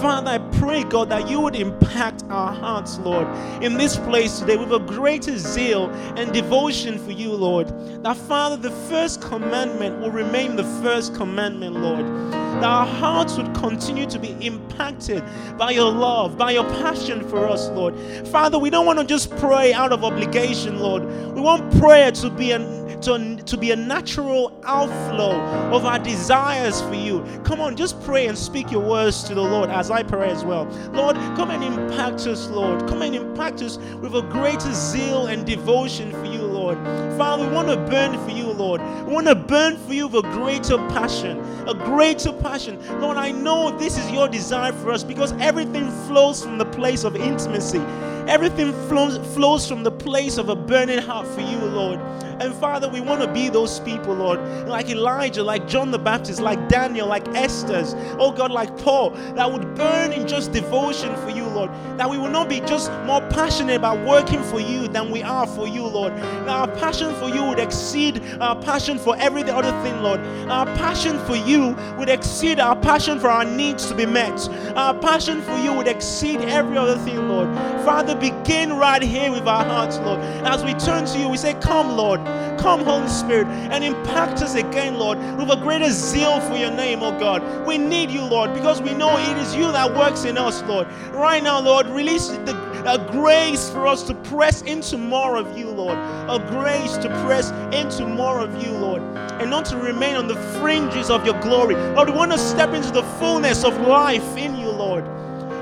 Father, 0.00 0.30
I 0.30 0.38
pray, 0.58 0.82
God, 0.84 1.10
that 1.10 1.28
you 1.28 1.40
would 1.40 1.54
impact 1.54 2.24
our 2.30 2.54
hearts, 2.54 2.98
Lord, 3.00 3.26
in 3.62 3.76
this 3.76 3.98
place 3.98 4.38
today 4.38 4.56
with 4.56 4.72
a 4.72 4.78
greater 4.78 5.36
zeal 5.36 5.90
and 6.16 6.32
devotion 6.32 6.98
for 6.98 7.10
you, 7.12 7.32
Lord. 7.32 7.68
That, 8.02 8.16
Father, 8.16 8.56
the 8.56 8.70
first 8.88 9.20
commandment 9.20 10.00
will 10.00 10.10
remain 10.10 10.56
the 10.56 10.64
first 10.82 11.14
commandment, 11.14 11.76
Lord. 11.76 12.06
That 12.30 12.64
our 12.64 12.86
hearts 12.86 13.36
would 13.36 13.52
continue 13.54 14.06
to 14.06 14.18
be 14.18 14.30
impacted 14.40 15.22
by 15.58 15.72
your 15.72 15.92
love, 15.92 16.38
by 16.38 16.52
your 16.52 16.64
passion 16.64 17.28
for 17.28 17.46
us, 17.46 17.68
Lord. 17.68 17.94
Father, 18.28 18.58
we 18.58 18.70
don't 18.70 18.86
want 18.86 18.98
to 19.00 19.04
just 19.04 19.30
pray 19.36 19.74
out 19.74 19.92
of 19.92 20.02
obligation, 20.02 20.78
Lord. 20.80 21.04
We 21.34 21.42
want 21.42 21.78
prayer 21.78 22.10
to 22.10 22.30
be 22.30 22.52
an 22.52 22.89
to, 23.02 23.36
to 23.36 23.56
be 23.56 23.70
a 23.70 23.76
natural 23.76 24.60
outflow 24.64 25.40
of 25.72 25.84
our 25.84 25.98
desires 25.98 26.80
for 26.82 26.94
you. 26.94 27.22
Come 27.44 27.60
on, 27.60 27.76
just 27.76 28.00
pray 28.02 28.26
and 28.26 28.36
speak 28.36 28.70
your 28.70 28.82
words 28.82 29.24
to 29.24 29.34
the 29.34 29.42
Lord 29.42 29.70
as 29.70 29.90
I 29.90 30.02
pray 30.02 30.30
as 30.30 30.44
well. 30.44 30.64
Lord, 30.92 31.16
come 31.36 31.50
and 31.50 31.62
impact 31.62 32.26
us, 32.26 32.48
Lord. 32.48 32.88
Come 32.88 33.02
and 33.02 33.14
impact 33.14 33.62
us 33.62 33.78
with 34.00 34.14
a 34.14 34.22
greater 34.22 34.72
zeal 34.72 35.26
and 35.26 35.46
devotion 35.46 36.10
for 36.12 36.26
you, 36.26 36.42
Lord. 36.42 36.78
Father, 37.16 37.46
we 37.46 37.52
want 37.52 37.68
to 37.68 37.76
burn 37.76 38.18
for 38.24 38.30
you, 38.30 38.46
Lord. 38.46 38.80
We 39.06 39.12
want 39.12 39.26
to 39.26 39.34
burn 39.34 39.76
for 39.76 39.92
you 39.92 40.08
with 40.08 40.24
a 40.24 40.30
greater 40.32 40.78
passion, 40.88 41.38
a 41.68 41.74
greater 41.74 42.32
passion. 42.32 42.78
Lord, 43.00 43.16
I 43.16 43.30
know 43.32 43.76
this 43.78 43.98
is 43.98 44.10
your 44.10 44.28
desire 44.28 44.72
for 44.72 44.90
us 44.90 45.04
because 45.04 45.32
everything 45.32 45.90
flows 46.06 46.42
from 46.42 46.58
the 46.58 46.66
place 46.66 47.04
of 47.04 47.16
intimacy. 47.16 47.80
Everything 48.28 48.72
flows, 48.88 49.18
flows 49.34 49.66
from 49.66 49.82
the 49.82 49.90
place 49.90 50.38
of 50.38 50.50
a 50.50 50.56
burning 50.56 50.98
heart 50.98 51.26
for 51.26 51.40
you, 51.40 51.58
Lord. 51.58 51.98
And 52.40 52.54
Father, 52.54 52.88
we 52.88 53.02
want 53.02 53.20
to 53.20 53.30
be 53.30 53.50
those 53.50 53.80
people, 53.80 54.14
Lord, 54.14 54.40
like 54.66 54.88
Elijah, 54.88 55.42
like 55.42 55.68
John 55.68 55.90
the 55.90 55.98
Baptist, 55.98 56.40
like 56.40 56.70
Daniel, 56.70 57.06
like 57.06 57.28
Esther's, 57.36 57.94
oh 58.18 58.32
God, 58.32 58.50
like 58.50 58.74
Paul, 58.78 59.10
that 59.10 59.52
would 59.52 59.74
burn 59.74 60.10
in 60.12 60.26
just 60.26 60.50
devotion 60.50 61.14
for 61.16 61.28
you, 61.28 61.44
Lord. 61.44 61.70
That 61.98 62.08
we 62.08 62.16
will 62.16 62.30
not 62.30 62.48
be 62.48 62.60
just 62.60 62.90
more 63.04 63.20
passionate 63.28 63.74
about 63.76 64.06
working 64.06 64.42
for 64.42 64.58
you 64.58 64.88
than 64.88 65.10
we 65.10 65.22
are 65.22 65.46
for 65.46 65.68
you, 65.68 65.86
Lord. 65.86 66.16
That 66.16 66.48
our 66.48 66.68
passion 66.68 67.14
for 67.16 67.28
you 67.28 67.44
would 67.44 67.58
exceed 67.58 68.22
our 68.40 68.56
passion 68.56 68.98
for 68.98 69.14
every 69.18 69.42
other 69.42 69.72
thing, 69.82 70.02
Lord. 70.02 70.20
Our 70.48 70.64
passion 70.76 71.18
for 71.26 71.36
you 71.36 71.76
would 71.98 72.08
exceed 72.08 72.58
our 72.58 72.74
passion 72.74 73.20
for 73.20 73.28
our 73.28 73.44
needs 73.44 73.86
to 73.88 73.94
be 73.94 74.06
met. 74.06 74.48
Our 74.76 74.94
passion 74.98 75.42
for 75.42 75.58
you 75.58 75.74
would 75.74 75.88
exceed 75.88 76.40
every 76.40 76.78
other 76.78 76.96
thing, 76.96 77.28
Lord. 77.28 77.54
Father, 77.84 78.14
begin 78.14 78.72
right 78.72 79.02
here 79.02 79.30
with 79.30 79.46
our 79.46 79.62
hearts, 79.62 79.98
Lord. 79.98 80.20
As 80.46 80.64
we 80.64 80.72
turn 80.72 81.04
to 81.04 81.18
you, 81.18 81.28
we 81.28 81.36
say, 81.36 81.52
Come, 81.60 81.98
Lord. 81.98 82.29
Come, 82.58 82.84
Holy 82.84 83.08
Spirit, 83.08 83.46
and 83.46 83.82
impact 83.82 84.42
us 84.42 84.54
again, 84.54 84.98
Lord, 84.98 85.18
with 85.38 85.50
a 85.50 85.56
greater 85.56 85.90
zeal 85.90 86.40
for 86.40 86.56
your 86.56 86.70
name, 86.70 87.02
oh 87.02 87.18
God. 87.18 87.66
We 87.66 87.78
need 87.78 88.10
you, 88.10 88.22
Lord, 88.22 88.52
because 88.54 88.82
we 88.82 88.94
know 88.94 89.16
it 89.16 89.36
is 89.38 89.54
you 89.54 89.72
that 89.72 89.94
works 89.94 90.24
in 90.24 90.36
us, 90.36 90.62
Lord. 90.64 90.86
Right 91.12 91.42
now, 91.42 91.60
Lord, 91.60 91.86
release 91.86 92.28
the 92.28 92.70
a 92.86 92.98
grace 93.12 93.68
for 93.70 93.86
us 93.86 94.02
to 94.04 94.14
press 94.14 94.62
into 94.62 94.96
more 94.96 95.36
of 95.36 95.58
you, 95.58 95.68
Lord. 95.68 95.98
A 95.98 96.38
grace 96.50 96.96
to 96.98 97.08
press 97.26 97.50
into 97.74 98.06
more 98.06 98.40
of 98.40 98.62
you, 98.62 98.72
Lord. 98.72 99.02
And 99.40 99.50
not 99.50 99.66
to 99.66 99.76
remain 99.76 100.16
on 100.16 100.26
the 100.26 100.36
fringes 100.60 101.10
of 101.10 101.24
your 101.26 101.38
glory. 101.40 101.74
Lord, 101.74 102.08
we 102.08 102.16
want 102.16 102.32
to 102.32 102.38
step 102.38 102.72
into 102.72 102.90
the 102.90 103.02
fullness 103.18 103.64
of 103.64 103.78
life 103.82 104.36
in 104.36 104.56
you, 104.56 104.70
Lord. 104.70 105.04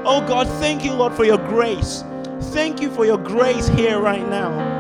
Oh 0.05 0.25
God, 0.27 0.47
thank 0.61 0.85
you, 0.85 0.93
Lord, 0.93 1.13
for 1.13 1.25
your 1.25 1.39
grace. 1.39 2.05
Thank 2.53 2.81
you 2.81 2.91
for 2.91 3.05
your 3.05 3.19
grace 3.19 3.67
here 3.69 3.99
right 3.99 4.27
now. 4.29 4.78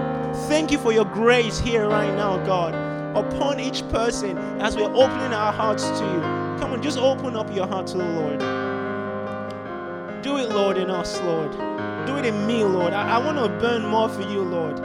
Thank 0.49 0.71
you 0.71 0.79
for 0.79 0.95
your 0.95 1.05
grace 1.05 1.59
here 1.59 1.87
right 1.87 2.11
now, 2.17 2.43
God, 2.47 2.75
upon 3.15 3.61
each 3.61 3.87
person 3.91 4.39
as 4.63 4.79
we're 4.79 4.91
opening 4.91 5.35
our 5.35 5.53
hearts 5.53 5.85
to 5.85 6.05
you. 6.07 6.21
Come 6.59 6.73
on, 6.73 6.83
just 6.83 6.97
open 6.97 7.37
up 7.37 7.55
your 7.55 7.67
heart 7.67 7.87
to 7.89 7.99
the 7.99 8.05
Lord. 8.05 8.39
Do 10.23 10.39
it, 10.39 10.49
Lord, 10.49 10.79
in 10.79 10.89
us, 10.89 11.21
Lord. 11.21 11.53
Do 12.07 12.17
it 12.17 12.25
in 12.25 12.47
me, 12.47 12.65
Lord. 12.65 12.95
I, 12.95 13.17
I 13.17 13.19
want 13.19 13.37
to 13.37 13.49
burn 13.61 13.85
more 13.85 14.09
for 14.09 14.23
you, 14.23 14.41
Lord. 14.41 14.79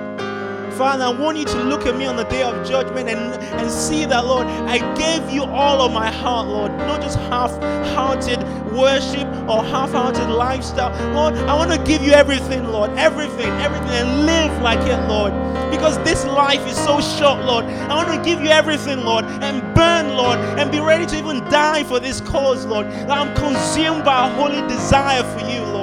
Father, 0.78 1.04
I 1.04 1.10
want 1.10 1.38
you 1.38 1.46
to 1.46 1.64
look 1.64 1.86
at 1.86 1.96
me 1.96 2.08
on 2.08 2.16
the 2.16 2.24
day 2.24 2.42
of 2.42 2.68
judgment 2.68 3.08
and, 3.08 3.34
and 3.44 3.70
see 3.70 4.06
that, 4.06 4.26
Lord, 4.26 4.48
I 4.48 4.80
gave 4.96 5.30
you 5.30 5.44
all 5.44 5.82
of 5.82 5.94
my 5.94 6.10
heart, 6.10 6.48
Lord, 6.48 6.72
not 6.72 7.00
just 7.00 7.20
half 7.20 7.52
hearted 7.94 8.42
worship 8.72 9.28
or 9.48 9.64
half 9.64 9.92
hearted 9.92 10.30
lifestyle. 10.30 10.92
Lord, 11.14 11.36
I 11.36 11.54
want 11.54 11.72
to 11.72 11.78
give 11.86 12.02
you 12.02 12.14
everything, 12.14 12.64
Lord, 12.64 12.90
everything, 12.98 13.50
everything, 13.62 13.90
and 13.90 14.26
live 14.26 14.62
like 14.64 14.80
it, 14.80 15.00
Lord. 15.08 15.34
Because 15.70 15.98
this 16.00 16.26
life 16.26 16.66
is 16.68 16.76
so 16.76 17.00
short, 17.00 17.46
Lord. 17.46 17.66
I 17.66 17.96
want 17.96 18.10
to 18.10 18.28
give 18.28 18.44
you 18.44 18.50
everything, 18.50 19.04
Lord, 19.04 19.26
and 19.26 19.62
burn, 19.76 20.10
Lord, 20.16 20.40
and 20.40 20.72
be 20.72 20.80
ready 20.80 21.06
to 21.06 21.18
even 21.18 21.40
die 21.50 21.84
for 21.84 22.00
this 22.00 22.20
cause, 22.22 22.66
Lord. 22.66 22.88
That 22.88 23.12
I'm 23.12 23.36
consumed 23.36 24.04
by 24.04 24.28
a 24.28 24.34
holy 24.34 24.68
desire 24.68 25.24
for 25.24 25.46
you, 25.48 25.62
Lord. 25.62 25.83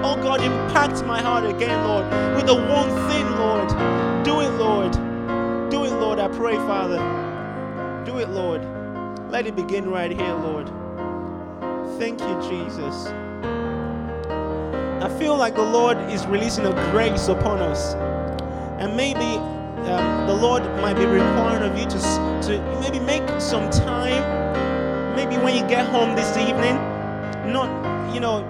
Oh 0.00 0.14
God, 0.22 0.40
impact 0.40 1.04
my 1.04 1.20
heart 1.20 1.44
again, 1.44 1.84
Lord, 1.84 2.04
with 2.36 2.46
the 2.46 2.54
one 2.54 2.88
thing, 3.10 3.28
Lord. 3.36 3.68
Do 4.24 4.40
it, 4.40 4.50
Lord. 4.50 4.92
Do 5.70 5.84
it, 5.84 5.92
Lord. 5.92 6.20
I 6.20 6.28
pray, 6.28 6.54
Father. 6.54 6.98
Do 8.04 8.18
it, 8.18 8.28
Lord. 8.28 8.62
Let 9.30 9.46
it 9.48 9.56
begin 9.56 9.90
right 9.90 10.12
here, 10.12 10.34
Lord. 10.34 10.70
Thank 11.98 12.20
you, 12.20 12.40
Jesus. 12.48 13.08
I 15.02 15.08
feel 15.18 15.36
like 15.36 15.56
the 15.56 15.62
Lord 15.62 15.98
is 16.10 16.26
releasing 16.26 16.64
a 16.66 16.72
grace 16.92 17.26
upon 17.26 17.58
us. 17.58 17.94
And 18.78 18.96
maybe 18.96 19.38
um, 19.90 20.26
the 20.28 20.34
Lord 20.34 20.62
might 20.80 20.94
be 20.94 21.06
requiring 21.06 21.68
of 21.68 21.76
you 21.76 21.86
to, 21.86 21.98
to 22.46 22.78
maybe 22.80 23.00
make 23.00 23.28
some 23.40 23.68
time, 23.70 25.16
maybe 25.16 25.36
when 25.42 25.56
you 25.56 25.68
get 25.68 25.86
home 25.86 26.14
this 26.14 26.36
evening, 26.36 26.76
not, 27.52 28.14
you 28.14 28.20
know, 28.20 28.44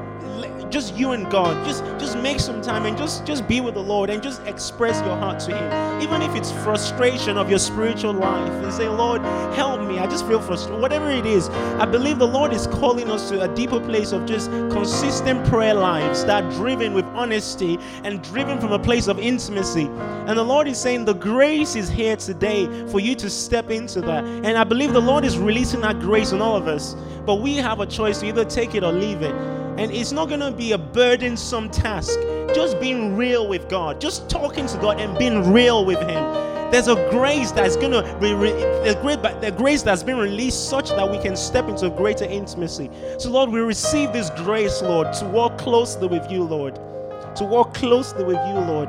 just 0.71 0.97
you 0.97 1.13
and 1.13 1.31
God. 1.31 1.65
Just 1.67 1.85
just 1.99 2.17
make 2.19 2.41
some 2.41 2.61
time 2.61 2.87
and 2.87 2.97
just 2.97 3.25
just 3.27 3.47
be 3.49 3.61
with 3.61 3.75
the 3.75 3.83
Lord 3.83 4.11
and 4.11 4.23
just 4.23 4.43
express 4.43 5.01
your 5.07 5.17
heart 5.17 5.41
to 5.41 5.57
Him. 5.57 6.03
Even 6.03 6.23
if 6.23 6.35
it's 6.35 6.53
frustration 6.65 7.37
of 7.37 7.51
your 7.51 7.59
spiritual 7.59 8.13
life, 8.13 8.51
and 8.51 8.73
say, 8.73 8.89
Lord, 8.89 9.23
help 9.55 9.81
me. 9.89 9.99
I 9.99 10.07
just 10.07 10.27
feel 10.27 10.41
frustrated. 10.41 10.81
Whatever 10.81 11.11
it 11.11 11.27
is, 11.27 11.49
I 11.49 11.87
believe 11.87 12.19
the 12.19 12.27
Lord 12.27 12.53
is 12.53 12.67
calling 12.67 13.11
us 13.11 13.29
to 13.31 13.43
a 13.43 13.55
deeper 13.55 13.81
place 13.81 14.13
of 14.13 14.27
just 14.27 14.51
consistent 14.71 15.47
prayer 15.47 15.75
lives 15.75 16.25
that 16.25 16.45
are 16.45 16.51
driven 16.53 16.95
with 16.95 17.05
honesty 17.07 17.79
and 18.05 18.23
driven 18.23 18.61
from 18.61 18.73
a 18.73 18.79
place 18.79 19.09
of 19.09 19.19
intimacy. 19.19 19.87
And 20.27 20.39
the 20.39 20.45
Lord 20.45 20.69
is 20.69 20.79
saying 20.79 21.05
the 21.05 21.15
grace 21.15 21.75
is 21.75 21.89
here 21.89 22.17
today 22.17 22.67
for 22.89 23.01
you 23.01 23.15
to 23.17 23.31
step 23.31 23.71
into 23.71 24.01
that. 24.03 24.25
And 24.25 24.59
I 24.59 24.65
believe 24.65 24.93
the 24.93 25.01
Lord 25.01 25.25
is 25.25 25.39
releasing 25.39 25.81
that 25.81 26.01
grace 26.01 26.33
on 26.33 26.43
all 26.43 26.57
of 26.57 26.69
us. 26.69 26.95
But 27.25 27.37
we 27.37 27.57
have 27.57 27.81
a 27.81 27.87
choice 27.87 28.21
to 28.21 28.27
either 28.27 28.45
take 28.45 28.75
it 28.75 28.85
or 28.85 28.93
leave 28.93 29.23
it. 29.23 29.58
And 29.79 29.93
it's 29.93 30.11
not 30.11 30.29
going 30.29 30.41
to 30.41 30.51
be 30.51 30.73
a 30.73 30.79
burdensome 30.79 31.71
task. 31.71 32.19
Just 32.53 32.81
being 32.81 33.17
real 33.17 33.47
with 33.47 33.69
God, 33.69 34.01
just 34.01 34.29
talking 34.29 34.67
to 34.67 34.77
God 34.79 35.01
and 35.01 35.17
being 35.17 35.53
real 35.53 35.85
with 35.85 36.01
Him. 36.01 36.49
There's 36.73 36.89
a 36.89 36.97
grace 37.11 37.53
that's 37.53 37.77
going 37.77 37.93
to 37.93 38.03
be, 38.21 38.35
re- 38.35 38.51
the 38.51 39.55
grace 39.57 39.83
that's 39.83 40.03
been 40.03 40.19
released 40.19 40.69
such 40.69 40.89
that 40.91 41.09
we 41.09 41.19
can 41.19 41.37
step 41.37 41.69
into 41.69 41.89
greater 41.91 42.25
intimacy. 42.25 42.91
So, 43.19 43.31
Lord, 43.31 43.51
we 43.51 43.61
receive 43.61 44.13
this 44.13 44.31
grace, 44.31 44.83
Lord, 44.83 45.13
to 45.15 45.25
walk 45.27 45.59
closely 45.59 46.09
with 46.09 46.31
you, 46.31 46.43
Lord. 46.43 46.75
To 47.37 47.45
walk 47.45 47.73
closely 47.73 48.25
with 48.25 48.37
you, 48.49 48.55
Lord. 48.55 48.89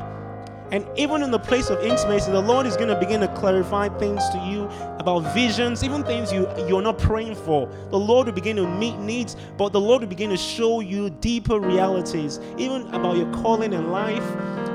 And 0.72 0.86
even 0.96 1.24
in 1.24 1.32
the 1.32 1.40
place 1.40 1.70
of 1.70 1.84
intimacy, 1.84 2.32
the 2.32 2.42
Lord 2.42 2.68
is 2.68 2.76
going 2.76 2.90
to 2.90 3.00
begin 3.00 3.22
to 3.22 3.28
clarify 3.30 3.90
things 3.98 4.28
to 4.30 4.38
you 4.38 4.66
about 5.00 5.34
visions, 5.34 5.84
even 5.84 6.04
things 6.04 6.32
you, 6.32 6.48
you're 6.68 6.82
not 6.82 7.00
praying 7.00 7.36
for. 7.36 7.68
The 7.90 7.98
Lord 7.98 8.28
will 8.28 8.34
begin 8.34 8.58
to 8.58 8.68
meet 8.68 8.98
needs, 9.00 9.36
but 9.58 9.74
the 9.74 9.82
Lord 9.82 10.02
will 10.02 10.10
begin 10.10 10.30
to 10.30 10.38
show 10.38 10.80
you 10.80 11.10
deeper 11.10 11.60
realities, 11.60 12.40
even 12.58 12.84
about 12.94 13.18
your 13.18 13.32
calling 13.34 13.74
in 13.74 13.92
life. 13.92 14.24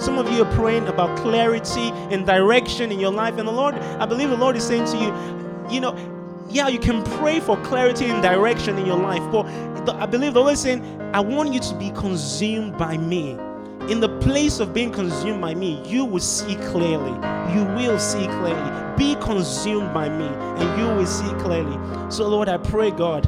Some 0.03 0.19
of 0.19 0.31
you 0.33 0.43
are 0.43 0.53
praying 0.55 0.89
about 0.89 1.17
clarity 1.19 1.91
and 2.11 2.27
direction 2.27 2.91
in 2.91 2.99
your 2.99 3.13
life. 3.13 3.39
And 3.39 3.47
the 3.47 3.53
Lord, 3.53 3.75
I 3.75 4.07
believe 4.07 4.31
the 4.31 4.37
Lord 4.37 4.57
is 4.57 4.67
saying 4.67 4.87
to 4.87 4.97
you, 4.97 5.73
you 5.73 5.81
know, 5.81 5.97
yeah, 6.51 6.69
you 6.69 6.79
can 6.79 7.05
pray 7.19 7.39
for 7.39 7.57
clarity 7.63 8.07
and 8.07 8.23
direction 8.23 8.79
in 8.79 8.87
your 8.87 8.99
life, 8.99 9.23
but 9.31 9.47
I 9.97 10.07
believe 10.07 10.35
the 10.35 10.41
Lord 10.41 10.55
is 10.55 10.61
saying, 10.61 10.85
I 11.13 11.21
want 11.21 11.53
you 11.53 11.61
to 11.61 11.75
be 11.77 11.91
consumed 11.91 12.77
by 12.77 12.97
me 12.97 13.39
in 13.90 14.01
the 14.01 14.09
place 14.20 14.61
of 14.61 14.73
being 14.73 14.90
consumed 14.90 15.40
by 15.40 15.55
me, 15.55 15.83
you 15.87 16.05
will 16.05 16.20
see 16.20 16.55
clearly. 16.57 17.12
You 17.55 17.64
will 17.77 17.99
see 17.99 18.27
clearly. 18.27 18.97
Be 18.97 19.14
consumed 19.16 19.92
by 19.92 20.09
me, 20.09 20.27
and 20.27 20.81
you 20.81 20.87
will 20.87 21.07
see 21.07 21.29
clearly. 21.35 21.79
So, 22.11 22.27
Lord, 22.29 22.49
I 22.49 22.57
pray, 22.57 22.90
God, 22.90 23.25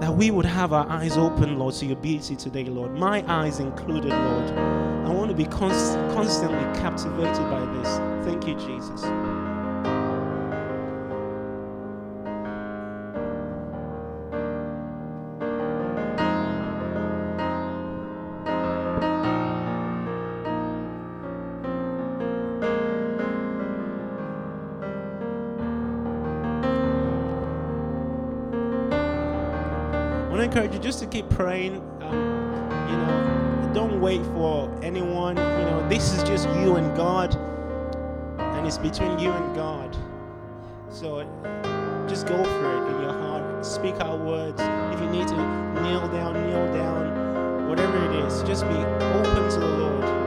that 0.00 0.14
we 0.14 0.30
would 0.30 0.46
have 0.46 0.72
our 0.72 0.88
eyes 0.88 1.18
open, 1.18 1.58
Lord, 1.58 1.74
to 1.74 1.86
your 1.86 1.96
beauty 1.96 2.36
today, 2.36 2.64
Lord. 2.64 2.94
My 2.94 3.22
eyes 3.28 3.60
included, 3.60 4.10
Lord. 4.10 4.50
I 4.50 5.10
want 5.12 5.30
to 5.30 5.36
be 5.36 5.44
const- 5.44 5.94
constantly 6.14 6.80
captivated 6.80 7.50
by 7.50 7.64
this. 7.76 8.26
Thank 8.26 8.46
you, 8.46 8.54
Jesus. 8.54 9.49
Encourage 30.50 30.74
you 30.74 30.80
just 30.80 30.98
to 30.98 31.06
keep 31.06 31.28
praying. 31.30 31.76
Um, 32.02 32.12
you 32.90 32.96
know, 32.96 33.70
don't 33.72 34.00
wait 34.00 34.20
for 34.34 34.68
anyone. 34.82 35.36
You 35.36 35.42
know, 35.42 35.88
this 35.88 36.12
is 36.12 36.24
just 36.24 36.48
you 36.58 36.74
and 36.74 36.96
God, 36.96 37.36
and 38.36 38.66
it's 38.66 38.76
between 38.76 39.16
you 39.20 39.30
and 39.30 39.54
God. 39.54 39.96
So 40.88 41.22
just 42.08 42.26
go 42.26 42.42
for 42.42 42.88
it 42.88 42.94
in 42.96 43.00
your 43.00 43.12
heart. 43.12 43.64
Speak 43.64 43.94
out 44.00 44.18
words. 44.18 44.60
If 44.60 45.00
you 45.00 45.08
need 45.10 45.28
to 45.28 45.36
kneel 45.82 46.08
down, 46.08 46.34
kneel 46.34 46.66
down. 46.74 47.68
Whatever 47.68 48.04
it 48.06 48.24
is, 48.24 48.42
just 48.42 48.64
be 48.64 48.74
open 48.74 49.50
to 49.50 49.60
the 49.60 49.68
Lord. 49.68 50.19